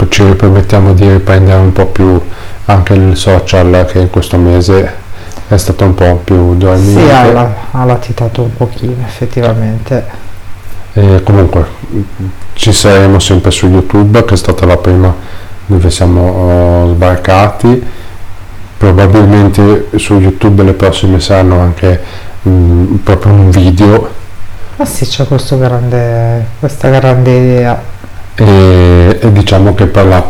ci 0.10 0.24
permettiamo 0.24 0.93
di 0.93 1.10
riprendere 1.10 1.60
un 1.60 1.71
po' 1.71 1.88
più 1.88 2.19
anche 2.65 2.93
il 2.93 3.15
social 3.15 3.86
che 3.89 4.00
in 4.00 4.10
questo 4.10 4.38
mese 4.38 5.00
è 5.48 5.57
stato 5.57 5.83
un 5.83 5.93
po' 5.93 6.21
più 6.24 6.55
dormito 6.55 7.00
sì 7.00 7.10
ha, 7.10 7.53
ha 7.71 7.86
latitato 7.86 8.43
un 8.43 8.55
pochino 8.55 9.03
effettivamente 9.05 10.05
e 10.93 11.21
comunque 11.24 11.65
ci 12.53 12.74
saremo 12.74 13.19
sempre 13.19 13.51
su 13.51 13.67
YouTube 13.67 14.24
che 14.25 14.33
è 14.33 14.38
stata 14.38 14.65
la 14.65 14.77
prima 14.77 15.13
dove 15.65 15.89
siamo 15.89 16.83
uh, 16.83 16.93
sbarcati. 16.93 17.83
Probabilmente 18.77 19.89
su 19.95 20.19
YouTube 20.19 20.63
le 20.63 20.74
prossime 20.74 21.19
saranno 21.19 21.60
anche 21.60 22.01
mh, 22.41 22.95
proprio 23.03 23.31
un 23.31 23.50
video. 23.50 24.19
Ah 24.81 24.85
sì, 24.85 25.05
c'è 25.05 25.27
grande, 25.59 26.43
questa 26.57 26.89
grande 26.89 27.38
idea. 27.38 27.79
E, 28.33 29.19
e 29.21 29.31
diciamo 29.31 29.75
che 29.75 29.85
per 29.85 30.07
la 30.07 30.25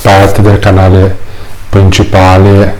parte 0.00 0.40
del 0.40 0.58
canale 0.58 1.14
principale 1.68 2.78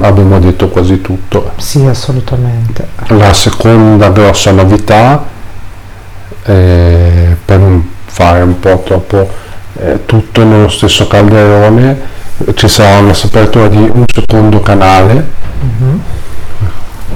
abbiamo 0.00 0.38
detto 0.38 0.68
quasi 0.68 1.00
tutto. 1.00 1.50
Sì, 1.56 1.84
assolutamente. 1.86 2.86
La 3.08 3.32
seconda 3.32 4.10
grossa 4.10 4.52
novità 4.52 5.24
eh, 6.44 7.36
per 7.44 7.58
non 7.58 7.90
fare 8.04 8.42
un 8.42 8.60
po' 8.60 8.80
troppo 8.86 9.28
eh, 9.80 10.06
tutto 10.06 10.44
nello 10.44 10.68
stesso 10.68 11.08
calderone 11.08 12.00
ci 12.54 12.68
sarà 12.68 12.98
una 12.98 13.12
apertura 13.20 13.66
di 13.68 13.90
un 13.92 14.04
secondo 14.06 14.60
canale 14.60 15.14
mm-hmm. 15.64 15.96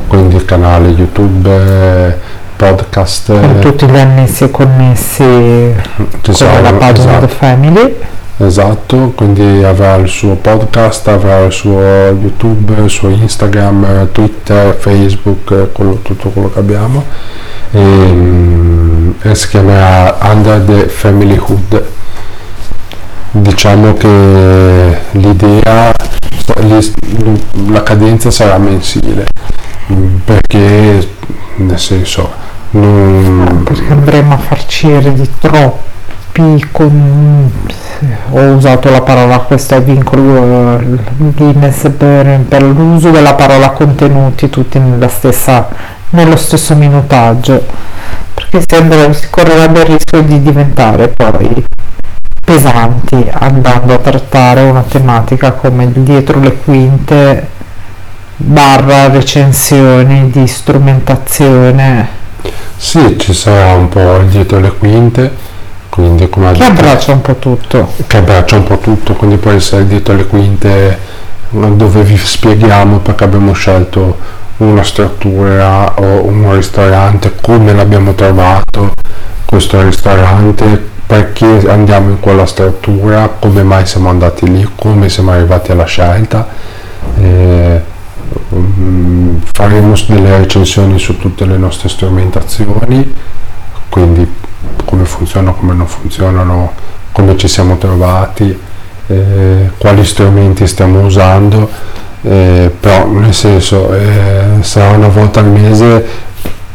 quindi 0.06 0.36
il 0.36 0.44
canale 0.44 0.88
youtube 0.88 1.50
eh, 1.50 2.35
podcast 2.56 3.26
con 3.28 3.58
tutti 3.60 3.86
gli 3.86 3.96
annessi 3.96 4.44
e 4.44 4.50
connessi 4.50 5.75
ci 6.22 6.32
sarà 6.32 6.60
la 6.60 6.72
pagina 6.72 7.18
esatto. 7.18 7.26
The 7.26 7.32
Family. 7.32 7.96
Esatto 8.38 9.12
quindi 9.14 9.62
avrà 9.62 9.94
il 9.96 10.08
suo 10.08 10.34
podcast 10.34 11.08
avrà 11.08 11.44
il 11.44 11.52
suo 11.52 11.80
youtube 11.80 12.75
il 12.82 12.90
suo 12.90 13.08
instagram 13.08 14.10
twitter 14.12 14.75
facebook 14.75 15.72
quello, 15.72 15.98
tutto 16.02 16.30
quello 16.30 16.50
che 16.50 16.58
abbiamo. 16.58 17.04
E, 17.72 17.78
mm, 17.78 19.10
e 19.22 19.34
si 19.34 19.48
chiamerà 19.48 20.16
Under 20.22 20.60
the 20.60 20.88
Family 20.88 21.36
Hood. 21.36 21.84
Diciamo 23.32 23.92
che 23.94 24.96
l'idea, 25.10 25.92
la 27.68 27.82
cadenza 27.82 28.30
sarà 28.30 28.56
mensile, 28.56 29.26
perché 30.24 31.08
nel 31.56 31.78
senso 31.78 32.30
non... 32.70 33.62
perché 33.64 33.92
andremo 33.92 34.34
a 34.34 34.38
farci 34.38 34.88
di 35.12 35.30
troppi 35.38 36.68
con 36.70 37.50
ho 38.30 38.40
usato 38.52 38.90
la 38.90 39.00
parola 39.00 39.38
questo 39.38 39.76
è 39.76 39.82
vincolo 39.82 40.78
Guinness 41.16 41.90
per, 41.96 42.40
per 42.40 42.62
l'uso 42.62 43.10
della 43.10 43.34
parola 43.34 43.70
contenuti 43.70 44.50
tutti 44.50 44.78
nella 44.78 45.08
stessa, 45.08 45.68
nello 46.10 46.36
stesso 46.36 46.74
minutaggio. 46.74 47.64
Perché 48.34 48.76
andrà, 48.76 49.10
si 49.12 49.28
correrebbe 49.30 49.80
il 49.80 49.86
rischio 49.86 50.22
di 50.22 50.42
diventare 50.42 51.08
poi 51.08 51.64
pesanti 52.44 53.28
andando 53.32 53.94
a 53.94 53.98
trattare 53.98 54.62
una 54.62 54.82
tematica 54.82 55.52
come 55.52 55.90
dietro 55.90 56.38
le 56.38 56.56
quinte 56.58 57.48
barra 58.36 59.08
recensioni 59.08 60.30
di 60.30 60.46
strumentazione. 60.46 62.08
Sì 62.76 63.16
ci 63.18 63.32
sarà 63.32 63.74
un 63.74 63.88
po' 63.88 64.18
dietro 64.28 64.60
le 64.60 64.72
quinte 64.72 65.44
quindi 65.88 66.28
come 66.28 66.52
che 66.52 66.62
abbraccia 66.62 67.12
un 67.12 67.22
po' 67.22 67.36
tutto. 67.36 67.92
Che 68.06 68.16
abbraccia 68.16 68.56
un 68.56 68.64
po' 68.64 68.78
tutto 68.78 69.14
quindi 69.14 69.36
può 69.36 69.50
essere 69.50 69.86
dietro 69.86 70.14
le 70.14 70.26
quinte 70.26 70.98
dove 71.48 72.02
vi 72.02 72.16
spieghiamo 72.16 72.98
perché 72.98 73.24
abbiamo 73.24 73.52
scelto 73.52 74.18
una 74.58 74.82
struttura 74.82 75.94
o 75.96 76.26
un 76.26 76.52
ristorante 76.54 77.34
come 77.40 77.72
l'abbiamo 77.72 78.14
trovato 78.14 78.92
questo 79.44 79.80
ristorante 79.82 80.94
perché 81.06 81.62
andiamo 81.68 82.10
in 82.10 82.20
quella 82.20 82.46
struttura 82.46 83.28
come 83.38 83.62
mai 83.62 83.86
siamo 83.86 84.08
andati 84.08 84.50
lì 84.50 84.68
come 84.74 85.08
siamo 85.08 85.30
arrivati 85.30 85.72
alla 85.72 85.84
scelta 85.84 86.48
eh, 87.20 87.85
faremo 89.52 89.95
delle 90.06 90.37
recensioni 90.38 90.99
su 90.99 91.18
tutte 91.18 91.45
le 91.45 91.56
nostre 91.56 91.88
strumentazioni 91.88 93.14
quindi 93.88 94.30
come 94.85 95.04
funzionano, 95.06 95.54
come 95.54 95.73
non 95.73 95.87
funzionano, 95.87 96.73
come 97.12 97.37
ci 97.38 97.49
siamo 97.49 97.78
trovati, 97.78 98.59
eh, 99.06 99.71
quali 99.78 100.04
strumenti 100.04 100.66
stiamo 100.66 101.00
usando, 101.04 101.71
eh, 102.21 102.71
però 102.78 103.06
nel 103.06 103.33
senso 103.33 103.92
eh, 103.95 104.59
sarà 104.61 104.97
una 104.97 105.09
volta 105.09 105.40
al 105.40 105.47
mese 105.47 106.06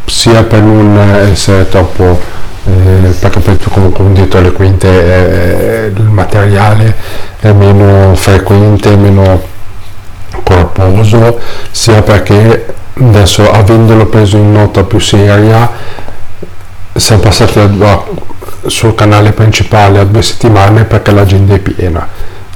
sia 0.06 0.44
per 0.44 0.62
non 0.62 0.98
essere 1.32 1.70
troppo 1.70 2.20
eh, 2.66 3.10
perché 3.20 3.40
poi 3.40 3.58
comunque 3.72 4.12
dietro 4.14 4.42
le 4.42 4.52
quinte 4.52 4.88
eh, 4.88 5.92
il 5.96 6.04
materiale 6.04 6.96
è 7.40 7.52
meno 7.52 8.16
frequente, 8.16 8.96
meno 8.96 9.42
corposo, 10.44 11.40
sia 11.72 12.02
perché 12.02 12.74
adesso 12.94 13.52
avendolo 13.52 14.06
preso 14.06 14.38
in 14.38 14.52
nota 14.52 14.84
più 14.84 15.00
seria 15.00 15.70
siamo 16.94 17.22
passati 17.22 17.58
a, 17.60 18.04
sul 18.66 18.94
canale 18.96 19.32
principale 19.32 20.00
a 20.00 20.04
due 20.04 20.22
settimane 20.22 20.84
perché 20.84 21.12
l'agenda 21.12 21.56
è 21.56 21.60
piena. 21.60 22.08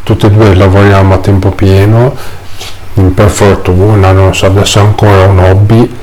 Tutti 0.04 0.26
e 0.26 0.32
due 0.32 0.54
lavoriamo 0.54 1.14
a 1.14 1.18
tempo 1.18 1.50
pieno 1.52 2.16
per 3.14 3.30
fortuna 3.30 4.12
non 4.14 4.34
so 4.34 4.46
adesso 4.46 4.80
è 4.80 4.82
ancora 4.82 5.26
un 5.26 5.40
hobby 5.40 5.98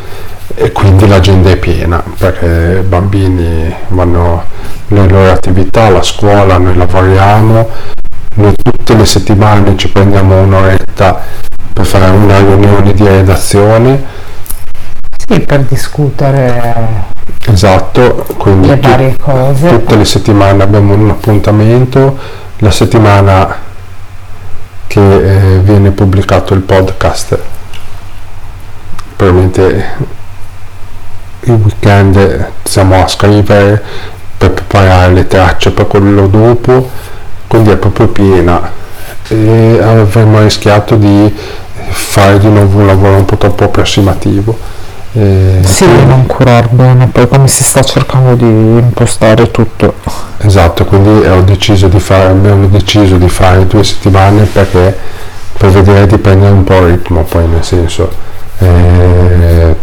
e 0.55 0.73
quindi 0.73 1.09
l'agenda 1.09 1.51
è 1.51 1.57
piena 1.57 2.03
perché 2.19 2.81
i 2.81 2.87
bambini 2.87 3.75
vanno 3.89 4.45
le 4.89 5.09
loro 5.09 5.31
attività 5.31 5.89
la 5.89 6.03
scuola 6.03 6.59
noi 6.59 6.77
lavoriamo 6.77 7.69
noi 8.35 8.55
tutte 8.62 8.95
le 8.95 9.07
settimane 9.07 9.75
ci 9.77 9.89
prendiamo 9.89 10.43
un'oretta 10.43 11.21
una 12.23 12.38
riunione 12.38 12.93
di 12.93 13.05
redazione. 13.05 14.21
Sì 15.26 15.41
per 15.41 15.61
discutere 15.63 17.11
Esatto, 17.45 18.25
quindi 18.39 18.69
le 18.69 18.76
varie 18.76 19.17
cose. 19.17 19.69
tutte 19.69 19.97
le 19.97 20.04
settimane 20.04 20.63
abbiamo 20.63 20.95
un 20.95 21.11
appuntamento, 21.11 22.17
la 22.58 22.71
settimana 22.71 23.56
che 24.87 25.00
eh, 25.00 25.58
viene 25.58 25.91
pubblicato 25.91 26.54
il 26.54 26.61
podcast, 26.61 27.39
probabilmente 29.17 29.87
il 31.41 31.52
weekend 31.54 32.50
siamo 32.63 33.02
a 33.02 33.08
scrivere 33.08 33.82
per 34.39 34.52
preparare 34.52 35.13
le 35.13 35.26
tracce 35.26 35.73
per 35.73 35.89
quello 35.89 36.28
dopo, 36.28 36.91
quindi 37.49 37.71
è 37.71 37.76
proprio 37.76 38.08
piena. 38.08 38.71
E 39.28 39.78
avremmo 39.82 40.41
rischiato 40.41 40.95
di 40.97 41.35
fare 41.93 42.39
di 42.39 42.49
nuovo 42.49 42.81
un 42.81 42.87
lavoro 42.87 43.17
un 43.17 43.25
po' 43.25 43.37
troppo 43.37 43.65
approssimativo 43.65 44.81
eh, 45.15 45.61
sì, 45.63 45.85
non 45.85 46.25
curar 46.25 46.69
bene, 46.71 47.09
poi 47.09 47.28
come 47.28 47.47
si 47.47 47.63
sta 47.65 47.83
cercando 47.83 48.35
di 48.35 48.47
impostare 48.47 49.50
tutto. 49.50 49.95
Esatto, 50.39 50.87
quindi 50.87 51.26
ho 51.26 51.43
deciso 51.43 51.89
di 51.89 52.00
fare, 52.00 52.28
abbiamo 52.28 52.67
deciso 52.67 53.17
di 53.17 53.28
fare 53.28 53.67
due 53.67 53.85
settimane 53.85 54.45
perché 54.45 54.97
per 55.59 55.69
vedere 55.69 56.07
di 56.07 56.17
prendere 56.17 56.52
un 56.52 56.65
po' 56.65 56.78
il 56.78 56.93
ritmo, 56.93 57.25
poi 57.25 57.47
nel 57.47 57.63
senso 57.63 58.11
eh, 58.59 59.76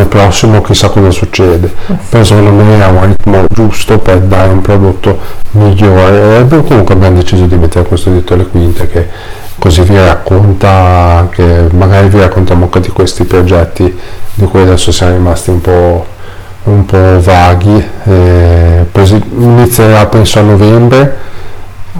l'anno 0.00 0.06
prossimo 0.06 0.62
chissà 0.62 0.88
cosa 0.88 1.10
succede, 1.10 1.72
però 2.08 2.24
secondo 2.24 2.50
me 2.50 2.80
è 2.80 2.86
un 2.86 3.06
ritmo 3.06 3.44
giusto 3.48 3.98
per 3.98 4.20
dare 4.20 4.48
un 4.48 4.60
prodotto 4.60 5.18
migliore. 5.52 6.38
E 6.38 6.46
comunque 6.48 6.94
abbiamo 6.94 7.16
deciso 7.16 7.44
di 7.46 7.56
mettere 7.56 7.84
questo 7.84 8.10
dietro 8.10 8.36
le 8.36 8.46
quinte 8.46 8.86
che 8.86 9.08
così 9.58 9.82
vi 9.82 9.96
racconta 9.96 11.28
che 11.30 11.66
magari 11.72 12.08
vi 12.08 12.18
raccontiamo 12.18 12.64
anche 12.64 12.80
di 12.80 12.88
questi 12.88 13.24
progetti 13.24 13.98
di 14.34 14.44
cui 14.46 14.62
adesso 14.62 14.90
siamo 14.90 15.12
rimasti 15.12 15.50
un 15.50 15.60
po', 15.60 16.06
un 16.64 16.84
po 16.86 17.20
vaghi. 17.20 17.84
Eh, 18.04 18.86
inizierà 19.36 20.06
penso 20.06 20.38
a 20.38 20.42
novembre 20.42 21.16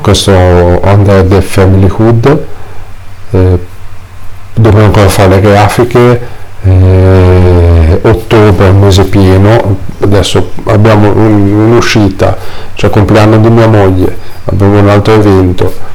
questo 0.01 0.33
Under 0.33 1.25
the 1.25 1.41
Family 1.43 1.91
Hood. 1.95 2.45
Eh, 3.33 3.59
dobbiamo 4.55 4.87
ancora 4.87 5.09
fare 5.09 5.29
le 5.29 5.41
grafiche 5.41 6.39
eh, 6.63 7.70
ottobre 8.03 8.67
è 8.67 8.71
un 8.71 8.81
mese 8.81 9.05
pieno 9.05 9.77
adesso 10.01 10.51
abbiamo 10.65 11.11
un'uscita 11.11 12.37
cioè 12.75 12.91
compleanno 12.91 13.39
di 13.39 13.51
mia 13.51 13.69
moglie 13.69 14.17
abbiamo 14.45 14.79
un 14.79 14.89
altro 14.89 15.15
evento 15.15 15.89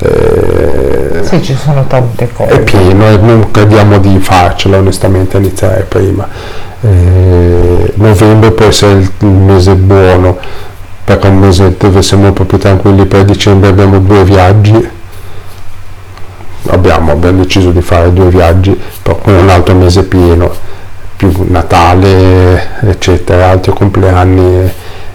eh, 0.00 1.20
sì, 1.22 1.42
ci 1.42 1.54
sono 1.54 1.84
tante 1.86 2.30
cose. 2.32 2.50
È 2.50 2.60
pieno 2.60 3.08
e 3.08 3.16
non 3.18 3.50
crediamo 3.50 3.98
di 3.98 4.18
farcela 4.18 4.78
onestamente 4.78 5.36
a 5.36 5.40
iniziare 5.40 5.82
prima. 5.82 6.28
Eh, 6.80 7.92
novembre 7.94 8.50
può 8.50 8.66
essere 8.66 9.08
il 9.18 9.26
mese 9.26 9.74
buono, 9.74 10.38
perché 11.04 11.28
è 11.28 11.30
un 11.30 11.38
mese 11.38 11.76
dove 11.78 12.02
siamo 12.02 12.32
più 12.32 12.58
tranquilli, 12.58 13.06
per 13.06 13.24
dicembre 13.24 13.68
abbiamo 13.68 13.98
due 14.00 14.24
viaggi. 14.24 14.88
Abbiamo, 16.68 17.12
abbiamo 17.12 17.42
deciso 17.42 17.70
di 17.70 17.82
fare 17.82 18.12
due 18.12 18.28
viaggi, 18.28 18.78
però 19.02 19.16
con 19.16 19.34
un 19.34 19.48
altro 19.48 19.74
mese 19.74 20.04
pieno, 20.04 20.52
più 21.30 21.46
Natale, 21.48 22.80
eccetera, 22.80 23.50
altri 23.50 23.72
compleanni 23.72 24.70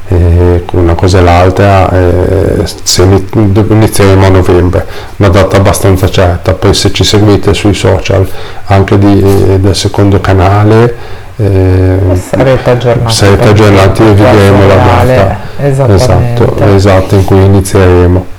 eh, 0.09 0.63
una 0.71 0.93
cosa 0.93 1.19
e 1.19 1.21
l'altra 1.21 1.89
eh, 1.89 2.63
se 2.83 3.03
inizieremo 3.33 4.25
a 4.25 4.29
novembre 4.29 4.85
una 5.17 5.27
data 5.27 5.57
abbastanza 5.57 6.09
certa. 6.09 6.53
Poi 6.53 6.73
se 6.73 6.93
ci 6.93 7.03
seguite 7.03 7.53
sui 7.53 7.73
social 7.73 8.25
anche 8.67 8.97
di, 8.97 9.21
eh, 9.21 9.59
del 9.59 9.75
secondo 9.75 10.21
canale 10.21 10.95
eh, 11.35 11.97
sarete 12.29 12.69
aggiornati. 12.69 13.13
sarete 13.13 13.49
aggiornati 13.49 14.01
e 14.03 14.13
vedremo 14.13 14.67
la 14.67 14.75
data. 14.75 15.37
Esatto, 15.59 16.55
esatto 16.73 17.15
in 17.15 17.25
cui 17.25 17.43
inizieremo 17.43 18.35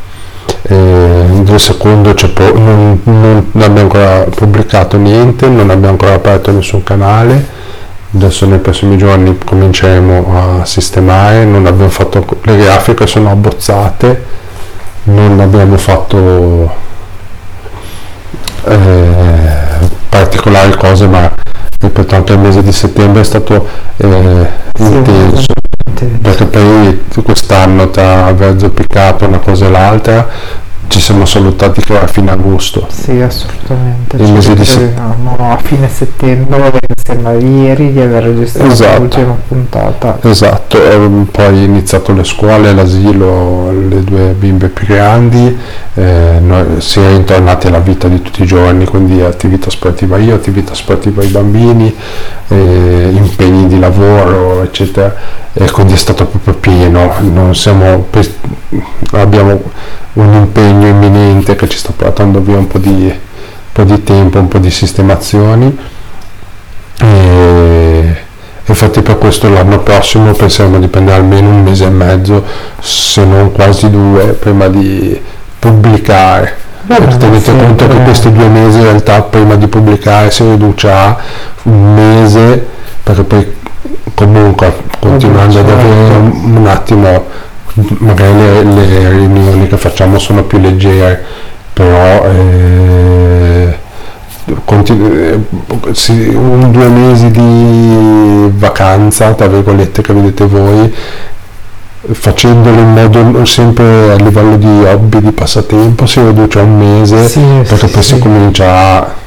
eh, 0.69 1.25
del 1.43 1.61
secondo 1.61 2.15
po- 2.15 2.59
non, 2.59 3.01
non 3.05 3.51
abbiamo 3.55 3.81
ancora 3.81 4.25
pubblicato 4.25 4.97
niente 4.97 5.49
non 5.49 5.71
abbiamo 5.71 5.91
ancora 5.91 6.15
aperto 6.15 6.53
nessun 6.53 6.83
canale. 6.83 7.57
Adesso 8.15 8.47
nei 8.47 8.59
prossimi 8.59 8.97
giorni 8.97 9.37
cominceremo 9.37 10.61
a 10.61 10.65
sistemare 10.65 11.45
non 11.45 11.67
abbiamo 11.67 11.91
fatto 11.91 12.25
le 12.43 12.57
grafiche 12.57 13.07
sono 13.07 13.31
abbozzate 13.31 14.25
non 15.05 15.39
abbiamo 15.41 15.77
fatto 15.77 16.71
eh, 18.65 19.57
particolari 20.09 20.75
cose 20.77 21.07
ma 21.07 21.33
ripeto 21.81 22.15
anche 22.15 22.33
il 22.33 22.39
mese 22.39 22.63
di 22.63 22.73
settembre 22.73 23.21
è 23.21 23.25
stato 23.25 23.67
eh, 23.97 24.47
intenso. 24.79 25.53
perché 26.21 26.45
poi 26.47 27.05
quest'anno 27.23 27.91
tra 27.91 28.27
aver 28.27 28.59
zoppicato 28.59 29.27
una 29.27 29.39
cosa 29.39 29.67
e 29.67 29.71
l'altra 29.71 30.29
ci 30.89 31.01
siamo 31.01 31.25
salutati 31.25 31.83
che 31.83 31.95
era 31.95 32.05
a 32.05 32.09
fine 32.09 32.31
agosto. 32.31 32.87
Sì, 32.91 33.21
assolutamente. 33.21 34.17
Il 34.17 34.33
mese 34.33 34.55
di 34.55 34.63
ritroviamo 34.63 35.37
a 35.39 35.57
fine 35.59 35.89
settembre, 35.89 36.73
sembra 37.05 37.33
ieri 37.33 37.93
di 37.93 38.01
aver 38.01 38.25
registrato 38.25 38.71
Esatto. 38.71 39.01
l'ultima 39.01 39.37
puntata. 39.49 40.19
Esatto, 40.23 40.83
ehm, 40.83 41.29
poi 41.31 41.59
è 41.59 41.65
iniziato 41.65 42.13
le 42.13 42.25
scuole, 42.25 42.75
l'asilo, 42.75 43.71
le 43.73 44.05
due 44.05 44.35
bimbe 44.39 44.69
più 44.69 44.87
grandi, 44.87 45.57
eh, 45.95 46.39
noi 46.41 46.81
si 46.81 47.01
è 47.01 47.17
ritornati 47.17 47.67
alla 47.69 47.79
vita 47.79 48.09
di 48.09 48.21
tutti 48.21 48.43
i 48.43 48.47
giorni, 48.47 48.85
quindi 48.85 49.23
attività 49.23 49.71
sportiva 49.71 50.19
io, 50.19 50.35
attività 50.35 50.75
sportiva 50.75 51.23
ai 51.23 51.29
bambini, 51.29 51.95
eh, 52.49 53.11
impegni 53.13 53.69
di 53.69 53.79
lavoro, 53.79 54.63
eccetera, 54.63 55.15
e 55.61 55.69
quindi 55.73 55.95
è 55.95 55.97
stato 55.97 56.25
proprio 56.25 56.55
pieno, 56.55 57.15
non 57.19 57.53
siamo, 57.53 58.07
abbiamo 59.11 59.61
un 60.13 60.33
impegno 60.33 60.87
imminente 60.87 61.57
che 61.57 61.69
ci 61.69 61.79
sta 61.79 61.93
portando 61.97 62.41
via 62.41 62.59
un 62.59 62.69
po' 62.69 62.79
di, 62.79 62.89
un 62.89 63.19
po' 63.73 63.83
di 63.83 64.05
tempo, 64.05 64.39
un 64.39 64.47
po' 64.47 64.59
di 64.59 64.71
sistemazioni. 64.71 65.77
E, 67.01 68.17
infatti 68.67 69.03
per 69.03 69.19
questo 69.19 69.49
l'anno 69.49 69.81
prossimo 69.81 70.31
pensiamo 70.31 70.79
di 70.79 70.87
prendere 70.87 71.17
almeno 71.17 71.49
un 71.49 71.65
mese 71.65 71.87
e 71.87 71.91
mezzo, 71.91 72.45
se 72.79 73.25
non 73.25 73.51
quasi 73.51 73.91
due, 73.91 74.35
prima 74.35 74.69
di 74.69 75.21
pubblicare. 75.59 76.57
Bene, 76.83 77.17
Tenete 77.17 77.57
conto 77.57 77.89
che 77.89 77.97
questi 78.05 78.31
due 78.31 78.47
mesi 78.47 78.79
in 78.79 78.85
realtà 78.85 79.23
prima 79.23 79.57
di 79.57 79.67
pubblicare 79.67 80.31
si 80.31 80.45
riduce 80.45 80.89
a 80.89 81.17
un 81.65 81.95
mese, 81.95 82.65
perché 83.03 83.23
poi 83.25 83.57
comunque 84.15 84.75
continuando 84.99 85.61
ad 85.61 85.67
certo. 85.67 85.87
avere 85.87 86.17
un, 86.17 86.57
un 86.57 86.67
attimo, 86.67 87.27
magari 87.99 88.33
le, 88.33 88.63
le 88.65 89.11
riunioni 89.11 89.67
che 89.69 89.77
facciamo 89.77 90.19
sono 90.19 90.43
più 90.45 90.59
leggere, 90.59 91.25
però 91.73 92.25
eh, 92.25 93.79
continu- 94.65 95.15
eh, 95.15 95.95
sì, 95.95 96.29
un 96.29 96.71
due 96.71 96.89
mesi 96.89 97.31
di 97.31 98.51
vacanza, 98.55 99.33
tra 99.35 99.47
virgolette, 99.47 100.03
che 100.03 100.13
vedete 100.13 100.47
voi, 100.47 100.93
facendolo 102.11 102.81
in 102.81 102.93
modo 102.93 103.45
sempre 103.45 104.13
a 104.13 104.17
livello 104.17 104.57
di 104.57 104.85
hobby, 104.85 105.21
di 105.21 105.33
passatempo, 105.33 106.07
si 106.07 106.21
riduce 106.21 106.59
a 106.59 106.63
un 106.63 106.79
mese, 106.79 107.29
Sì, 107.29 107.41
perché 107.41 107.87
sì, 107.87 107.93
poi 107.93 108.03
si 108.03 108.19
comincia 108.19 108.67
a 108.67 109.27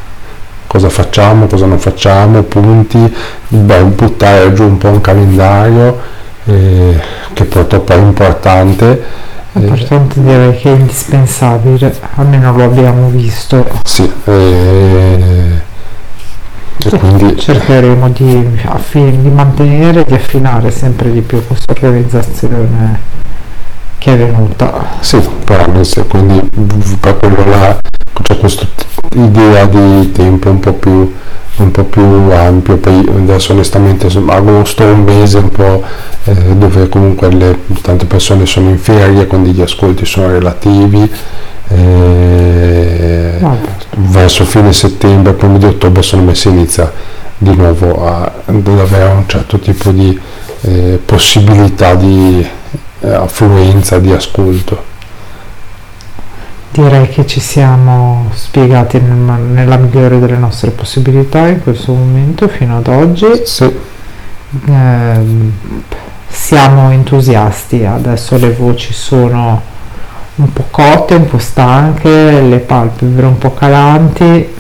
cosa 0.72 0.88
facciamo, 0.88 1.48
cosa 1.48 1.66
non 1.66 1.80
facciamo, 1.80 2.44
punti, 2.44 3.14
beh, 3.50 3.84
buttare 3.84 4.54
giù 4.54 4.64
un 4.64 4.78
po' 4.78 4.88
un 4.88 5.02
calendario 5.02 6.00
eh, 6.46 6.98
che 7.34 7.44
purtroppo 7.44 7.92
è 7.92 7.98
importante. 7.98 9.04
Importante 9.52 10.22
direi 10.24 10.58
che 10.58 10.74
è 10.74 10.78
indispensabile, 10.78 11.94
almeno 12.16 12.56
lo 12.56 12.64
abbiamo 12.64 13.10
visto. 13.10 13.68
Sì, 13.84 14.10
eh, 14.24 15.62
e 16.78 16.90
quindi 16.98 17.38
Cercheremo 17.38 18.08
di, 18.12 18.62
affi- 18.64 19.18
di 19.20 19.30
mantenere 19.30 20.00
e 20.00 20.06
di 20.06 20.14
affinare 20.14 20.72
sempre 20.72 21.12
di 21.12 21.20
più 21.20 21.46
questa 21.46 21.74
organizzazione 21.74 22.98
che 23.98 24.14
è 24.14 24.18
venuta. 24.18 24.86
sì, 25.02 25.20
però 25.44 25.66
quindi 26.08 26.50
quello 27.20 27.46
là 27.50 27.78
c'è 28.22 28.38
questa 28.38 28.68
idea 29.16 29.66
di 29.66 30.12
tempo 30.12 30.50
un 30.50 30.60
po' 30.60 30.74
più 30.74 31.14
un 31.58 31.72
po' 31.72 31.84
più 31.84 32.02
ampio, 32.32 32.78
poi 32.78 33.08
adesso 33.16 33.54
onestamente 33.54 34.08
agosto 34.28 34.84
è 34.84 34.90
un 34.90 35.04
mese 35.04 35.38
un 35.38 35.50
po' 35.50 35.84
eh, 36.24 36.34
dove 36.56 36.90
comunque 36.90 37.30
le, 37.30 37.60
tante 37.82 38.06
persone 38.06 38.46
sono 38.46 38.70
in 38.70 38.80
ferie, 38.80 39.28
quindi 39.28 39.52
gli 39.52 39.62
ascolti 39.62 40.06
sono 40.06 40.28
relativi. 40.28 41.12
eh, 41.68 43.40
verso 43.96 44.46
fine 44.46 44.74
settembre, 44.74 45.34
primo 45.34 45.58
di 45.58 45.66
ottobre 45.66 46.02
secondo 46.02 46.32
me 46.32 46.36
si 46.36 46.48
inizia 46.50 46.92
di 47.38 47.56
nuovo 47.56 48.08
a, 48.08 48.32
ad 48.46 48.68
avere 48.68 49.12
un 49.12 49.28
certo 49.28 49.60
tipo 49.60 49.92
di 49.92 50.20
eh, 50.62 51.00
possibilità 51.04 51.96
di 51.96 52.46
eh, 53.02 53.14
affluenza, 53.14 54.00
di 54.00 54.12
ascolto. 54.12 54.90
Direi 56.72 57.10
che 57.10 57.26
ci 57.26 57.40
siamo 57.42 58.30
spiegati 58.34 59.00
nel- 59.00 59.40
nella 59.42 59.76
migliore 59.78 60.20
delle 60.20 60.38
nostre 60.38 60.72
possibilità 60.72 61.48
in 61.48 61.62
questo 61.62 61.94
momento 61.94 62.48
fino 62.48 62.78
ad 62.78 62.88
oggi. 62.88 63.26
Sì, 63.46 63.70
Ehm, 64.68 65.54
siamo 66.28 66.92
entusiasti, 66.92 67.86
adesso 67.86 68.38
le 68.38 68.52
voci 68.52 68.92
sono 68.92 69.62
un 70.36 70.52
po' 70.52 70.66
cotte, 70.70 71.16
un 71.16 71.28
po' 71.28 71.38
stanche, 71.38 72.42
le 72.42 72.58
palpebre 72.58 73.26
un 73.28 73.38
po' 73.38 73.54
calanti, 73.54 74.54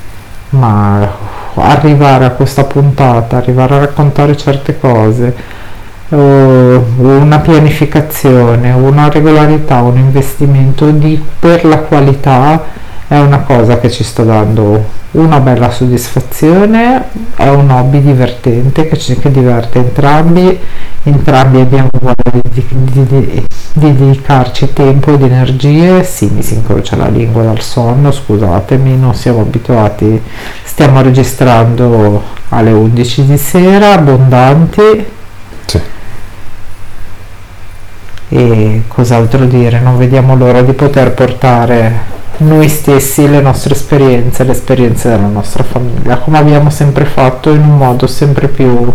ma 0.51 1.09
arrivare 1.55 2.23
a 2.25 2.29
questa 2.31 2.63
puntata, 2.63 3.35
arrivare 3.37 3.75
a 3.75 3.79
raccontare 3.79 4.37
certe 4.37 4.79
cose, 4.79 5.27
eh, 5.27 5.33
una 6.17 7.39
pianificazione, 7.39 8.71
una 8.71 9.09
regolarità, 9.09 9.81
un 9.81 9.97
investimento 9.97 10.89
di- 10.91 11.21
per 11.39 11.63
la 11.65 11.77
qualità 11.79 12.63
è 13.07 13.17
una 13.17 13.39
cosa 13.39 13.79
che 13.79 13.89
ci 13.89 14.03
sta 14.03 14.23
dando 14.23 14.99
una 15.11 15.39
bella 15.39 15.69
soddisfazione, 15.69 17.03
è 17.35 17.47
un 17.49 17.69
hobby 17.69 18.01
divertente 18.01 18.87
che, 18.87 18.97
ci, 18.97 19.17
che 19.19 19.29
diverte 19.31 19.79
entrambi, 19.79 20.57
entrambi 21.03 21.59
abbiamo 21.59 21.89
voglia 21.99 22.41
di, 22.49 22.65
di- 22.69 23.05
di- 23.05 23.45
di 23.73 23.95
dedicarci 23.97 24.73
tempo 24.73 25.13
ed 25.13 25.21
energie, 25.23 26.03
sì 26.03 26.29
mi 26.33 26.41
si 26.41 26.55
incrocia 26.55 26.95
la 26.97 27.07
lingua 27.07 27.43
dal 27.43 27.61
sonno, 27.61 28.11
scusatemi, 28.11 28.97
non 28.97 29.13
siamo 29.15 29.41
abituati, 29.41 30.21
stiamo 30.63 31.01
registrando 31.01 32.21
alle 32.49 32.71
11 32.71 33.25
di 33.25 33.37
sera, 33.37 33.93
abbondanti, 33.93 35.05
sì. 35.65 35.79
E 38.33 38.83
cos'altro 38.87 39.43
dire, 39.43 39.81
non 39.81 39.97
vediamo 39.97 40.35
l'ora 40.37 40.61
di 40.61 40.71
poter 40.71 41.11
portare 41.11 42.19
noi 42.37 42.69
stessi 42.69 43.29
le 43.29 43.41
nostre 43.41 43.73
esperienze, 43.73 44.45
le 44.45 44.53
esperienze 44.53 45.09
della 45.09 45.27
nostra 45.27 45.63
famiglia, 45.63 46.17
come 46.17 46.37
abbiamo 46.37 46.69
sempre 46.69 47.03
fatto 47.03 47.51
in 47.51 47.61
un 47.61 47.77
modo 47.77 48.07
sempre 48.07 48.47
più 48.47 48.91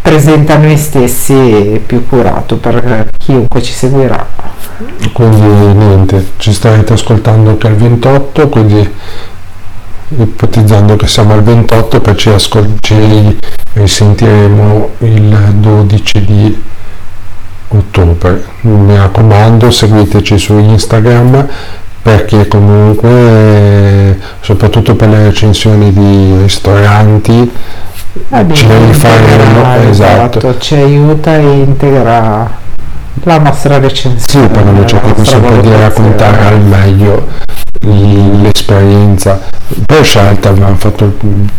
presente 0.00 0.52
a 0.52 0.56
noi 0.56 0.78
stessi 0.78 1.32
e 1.32 1.82
più 1.84 2.06
curato 2.08 2.56
per 2.56 3.10
chiunque 3.18 3.62
ci 3.62 3.72
seguirà. 3.72 4.26
Quindi 5.12 5.46
niente, 5.78 6.32
ci 6.38 6.52
starete 6.52 6.94
ascoltando 6.94 7.58
il 7.60 7.74
28, 7.76 8.48
quindi 8.48 8.90
ipotizzando 10.08 10.96
che 10.96 11.06
siamo 11.06 11.34
al 11.34 11.42
28 11.42 12.00
poi 12.00 12.16
ci, 12.16 12.30
ascol- 12.30 12.74
ci 12.80 13.38
risentiremo 13.74 14.90
il 14.98 15.54
12 15.58 16.24
di 16.24 16.62
ottobre. 17.78 18.44
Mi 18.62 18.96
raccomando, 18.96 19.70
seguiteci 19.70 20.38
su 20.38 20.58
Instagram 20.58 21.48
perché 22.02 22.48
comunque, 22.48 24.18
soprattutto 24.40 24.96
per 24.96 25.08
le 25.08 25.22
recensioni 25.24 25.92
di 25.92 26.42
ristoranti, 26.42 27.50
ci 28.52 28.66
devi 28.66 28.92
fare 28.92 29.22
integra- 29.22 29.88
esatto. 29.88 30.58
ci 30.58 30.74
aiuta 30.74 31.36
e 31.36 31.42
integra 31.42 32.50
la 33.22 33.38
nostra 33.38 33.78
recensione. 33.78 34.46
Sì, 34.46 34.52
però 34.52 34.70
noi 34.70 34.86
cerchiamo 34.86 35.24
sempre 35.24 35.60
di 35.60 35.70
raccontare 35.70 36.44
al 36.44 36.60
meglio 36.60 37.26
l'esperienza. 37.80 39.40
Per 39.86 40.04
scelta 40.04 40.48
abbiamo 40.48 40.74
fatto 40.76 41.04
il 41.04 41.50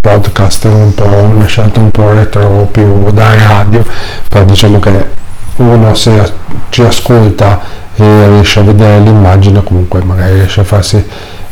podcast 0.00 0.64
un 0.64 0.94
po' 0.94 1.04
una 1.06 1.46
scelta 1.46 1.80
un 1.80 1.90
po' 1.90 2.12
retro 2.12 2.68
più 2.70 3.10
da 3.10 3.34
radio, 3.36 3.84
però 4.28 4.44
diciamo 4.44 4.78
che 4.78 5.20
uno 5.56 5.94
se 5.94 6.32
ci 6.70 6.82
ascolta 6.82 7.60
e 7.94 8.28
riesce 8.28 8.60
a 8.60 8.62
vedere 8.62 9.00
l'immagine 9.00 9.62
comunque 9.62 10.02
magari 10.02 10.34
riesce 10.34 10.60
a 10.60 10.64
farsi 10.64 11.04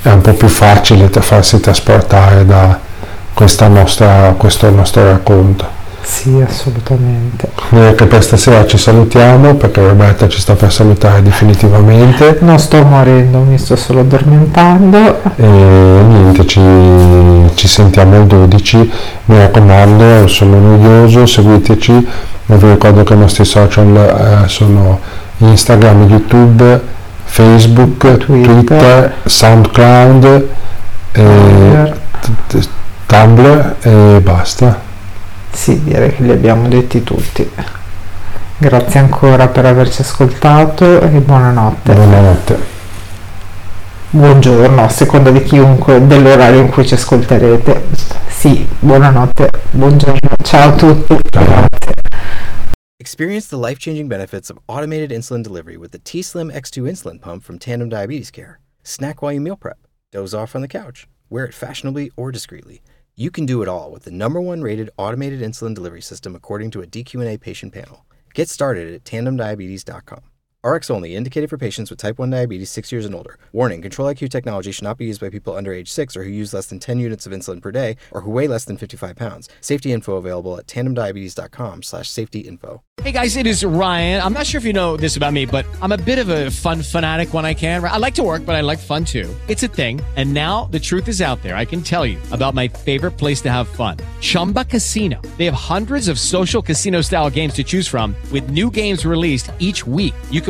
è 0.02 0.10
un 0.10 0.20
po' 0.22 0.32
più 0.32 0.48
facile 0.48 1.10
tra- 1.10 1.20
farsi 1.20 1.60
trasportare 1.60 2.46
da 2.46 2.78
questa 3.34 3.68
nostra, 3.68 4.34
questo 4.36 4.70
nostro 4.70 5.04
racconto. 5.04 5.78
Sì, 6.02 6.42
assolutamente. 6.46 7.50
Direi 7.68 7.94
che 7.94 8.06
per 8.06 8.22
stasera 8.22 8.66
ci 8.66 8.78
salutiamo 8.78 9.54
perché 9.54 9.86
Roberta 9.86 10.26
ci 10.28 10.40
sta 10.40 10.54
per 10.54 10.72
salutare 10.72 11.22
definitivamente 11.22 12.38
Non 12.40 12.58
sto 12.58 12.82
morendo, 12.82 13.38
mi 13.40 13.58
sto 13.58 13.76
solo 13.76 14.00
addormentando. 14.00 15.20
e 15.36 15.46
niente, 15.46 16.46
ci, 16.46 16.60
ci 17.54 17.68
sentiamo 17.68 18.16
il 18.16 18.24
12, 18.24 18.92
mi 19.26 19.38
raccomando, 19.38 20.26
sono 20.26 20.58
noioso, 20.58 21.26
seguiteci, 21.26 22.08
vi 22.56 22.70
ricordo 22.70 23.04
che 23.04 23.14
i 23.14 23.18
nostri 23.18 23.44
social 23.44 24.44
eh, 24.44 24.48
sono 24.48 25.00
Instagram, 25.38 26.08
YouTube, 26.08 26.80
Facebook, 27.24 28.16
Twitter. 28.18 28.54
Twitter, 28.54 29.14
SoundCloud, 29.24 30.48
eh, 31.12 31.92
Tumblr 33.06 33.76
e 33.80 34.20
basta. 34.22 34.80
Sì, 35.50 35.82
direi 35.82 36.14
che 36.14 36.22
li 36.22 36.30
abbiamo 36.30 36.68
detti 36.68 37.02
tutti. 37.02 37.50
Grazie 38.56 39.00
ancora 39.00 39.48
per 39.48 39.64
averci 39.64 40.02
ascoltato 40.02 41.00
e 41.00 41.08
buonanotte. 41.08 41.92
Buonanotte. 41.92 42.58
buongiorno, 44.10 44.84
a 44.84 44.88
seconda 44.88 45.30
di 45.30 45.42
chiunque, 45.42 46.06
dell'orario 46.06 46.60
in 46.60 46.68
cui 46.68 46.86
ci 46.86 46.94
ascolterete. 46.94 47.86
Sì, 48.28 48.66
buonanotte, 48.78 49.50
buongiorno, 49.70 50.30
ciao 50.42 50.68
a 50.68 50.72
tutti. 50.72 51.16
Grazie. 51.30 51.99
Experience 53.00 53.46
the 53.46 53.56
life 53.56 53.78
changing 53.78 54.08
benefits 54.08 54.50
of 54.50 54.58
automated 54.68 55.08
insulin 55.10 55.42
delivery 55.42 55.78
with 55.78 55.90
the 55.90 55.98
T 55.98 56.20
Slim 56.20 56.50
X2 56.50 56.82
insulin 56.82 57.18
pump 57.18 57.42
from 57.42 57.58
Tandem 57.58 57.88
Diabetes 57.88 58.30
Care. 58.30 58.60
Snack 58.82 59.22
while 59.22 59.32
you 59.32 59.40
meal 59.40 59.56
prep, 59.56 59.78
doze 60.12 60.34
off 60.34 60.54
on 60.54 60.60
the 60.60 60.68
couch, 60.68 61.08
wear 61.30 61.46
it 61.46 61.54
fashionably 61.54 62.10
or 62.14 62.30
discreetly. 62.30 62.82
You 63.16 63.30
can 63.30 63.46
do 63.46 63.62
it 63.62 63.68
all 63.68 63.90
with 63.90 64.02
the 64.02 64.10
number 64.10 64.38
one 64.38 64.60
rated 64.60 64.90
automated 64.98 65.40
insulin 65.40 65.74
delivery 65.74 66.02
system 66.02 66.36
according 66.36 66.72
to 66.72 66.82
a 66.82 66.86
DQ&A 66.86 67.38
patient 67.38 67.72
panel. 67.72 68.04
Get 68.34 68.50
started 68.50 68.92
at 68.92 69.04
tandemdiabetes.com. 69.04 70.20
RX 70.62 70.90
only, 70.90 71.16
indicated 71.16 71.48
for 71.48 71.56
patients 71.56 71.88
with 71.88 71.98
type 71.98 72.18
1 72.18 72.28
diabetes 72.28 72.70
6 72.70 72.92
years 72.92 73.06
and 73.06 73.14
older. 73.14 73.38
Warning 73.50 73.80
Control 73.80 74.12
IQ 74.12 74.28
technology 74.28 74.72
should 74.72 74.84
not 74.84 74.98
be 74.98 75.06
used 75.06 75.18
by 75.18 75.30
people 75.30 75.56
under 75.56 75.72
age 75.72 75.90
6 75.90 76.14
or 76.18 76.24
who 76.24 76.30
use 76.30 76.52
less 76.52 76.66
than 76.66 76.78
10 76.78 76.98
units 76.98 77.24
of 77.24 77.32
insulin 77.32 77.62
per 77.62 77.70
day 77.70 77.96
or 78.10 78.20
who 78.20 78.30
weigh 78.30 78.46
less 78.46 78.66
than 78.66 78.76
55 78.76 79.16
pounds. 79.16 79.48
Safety 79.62 79.90
info 79.90 80.16
available 80.16 80.58
at 80.58 80.66
tandemdiabetes.com 80.66 81.82
slash 81.82 82.10
safety 82.10 82.40
info. 82.40 82.82
Hey 83.02 83.12
guys, 83.12 83.36
it 83.38 83.46
is 83.46 83.64
Ryan. 83.64 84.20
I'm 84.20 84.34
not 84.34 84.46
sure 84.46 84.58
if 84.58 84.66
you 84.66 84.74
know 84.74 84.98
this 84.98 85.16
about 85.16 85.32
me, 85.32 85.46
but 85.46 85.64
I'm 85.80 85.92
a 85.92 85.96
bit 85.96 86.18
of 86.18 86.28
a 86.28 86.50
fun 86.50 86.82
fanatic 86.82 87.32
when 87.32 87.46
I 87.46 87.54
can. 87.54 87.82
I 87.82 87.96
like 87.96 88.14
to 88.16 88.22
work, 88.22 88.44
but 88.44 88.54
I 88.54 88.60
like 88.60 88.78
fun 88.78 89.06
too. 89.06 89.34
It's 89.48 89.62
a 89.62 89.68
thing. 89.68 90.02
And 90.16 90.34
now 90.34 90.66
the 90.66 90.78
truth 90.78 91.08
is 91.08 91.22
out 91.22 91.42
there. 91.42 91.56
I 91.56 91.64
can 91.64 91.80
tell 91.80 92.04
you 92.04 92.18
about 92.30 92.52
my 92.52 92.68
favorite 92.68 93.12
place 93.12 93.40
to 93.42 93.50
have 93.50 93.66
fun 93.68 93.96
Chumba 94.20 94.66
Casino. 94.66 95.18
They 95.38 95.46
have 95.46 95.54
hundreds 95.54 96.08
of 96.08 96.18
social 96.18 96.60
casino 96.60 97.00
style 97.00 97.30
games 97.30 97.54
to 97.54 97.64
choose 97.64 97.88
from, 97.88 98.14
with 98.30 98.50
new 98.50 98.70
games 98.70 99.06
released 99.06 99.50
each 99.60 99.86
week. 99.86 100.12
You 100.30 100.42
can 100.42 100.49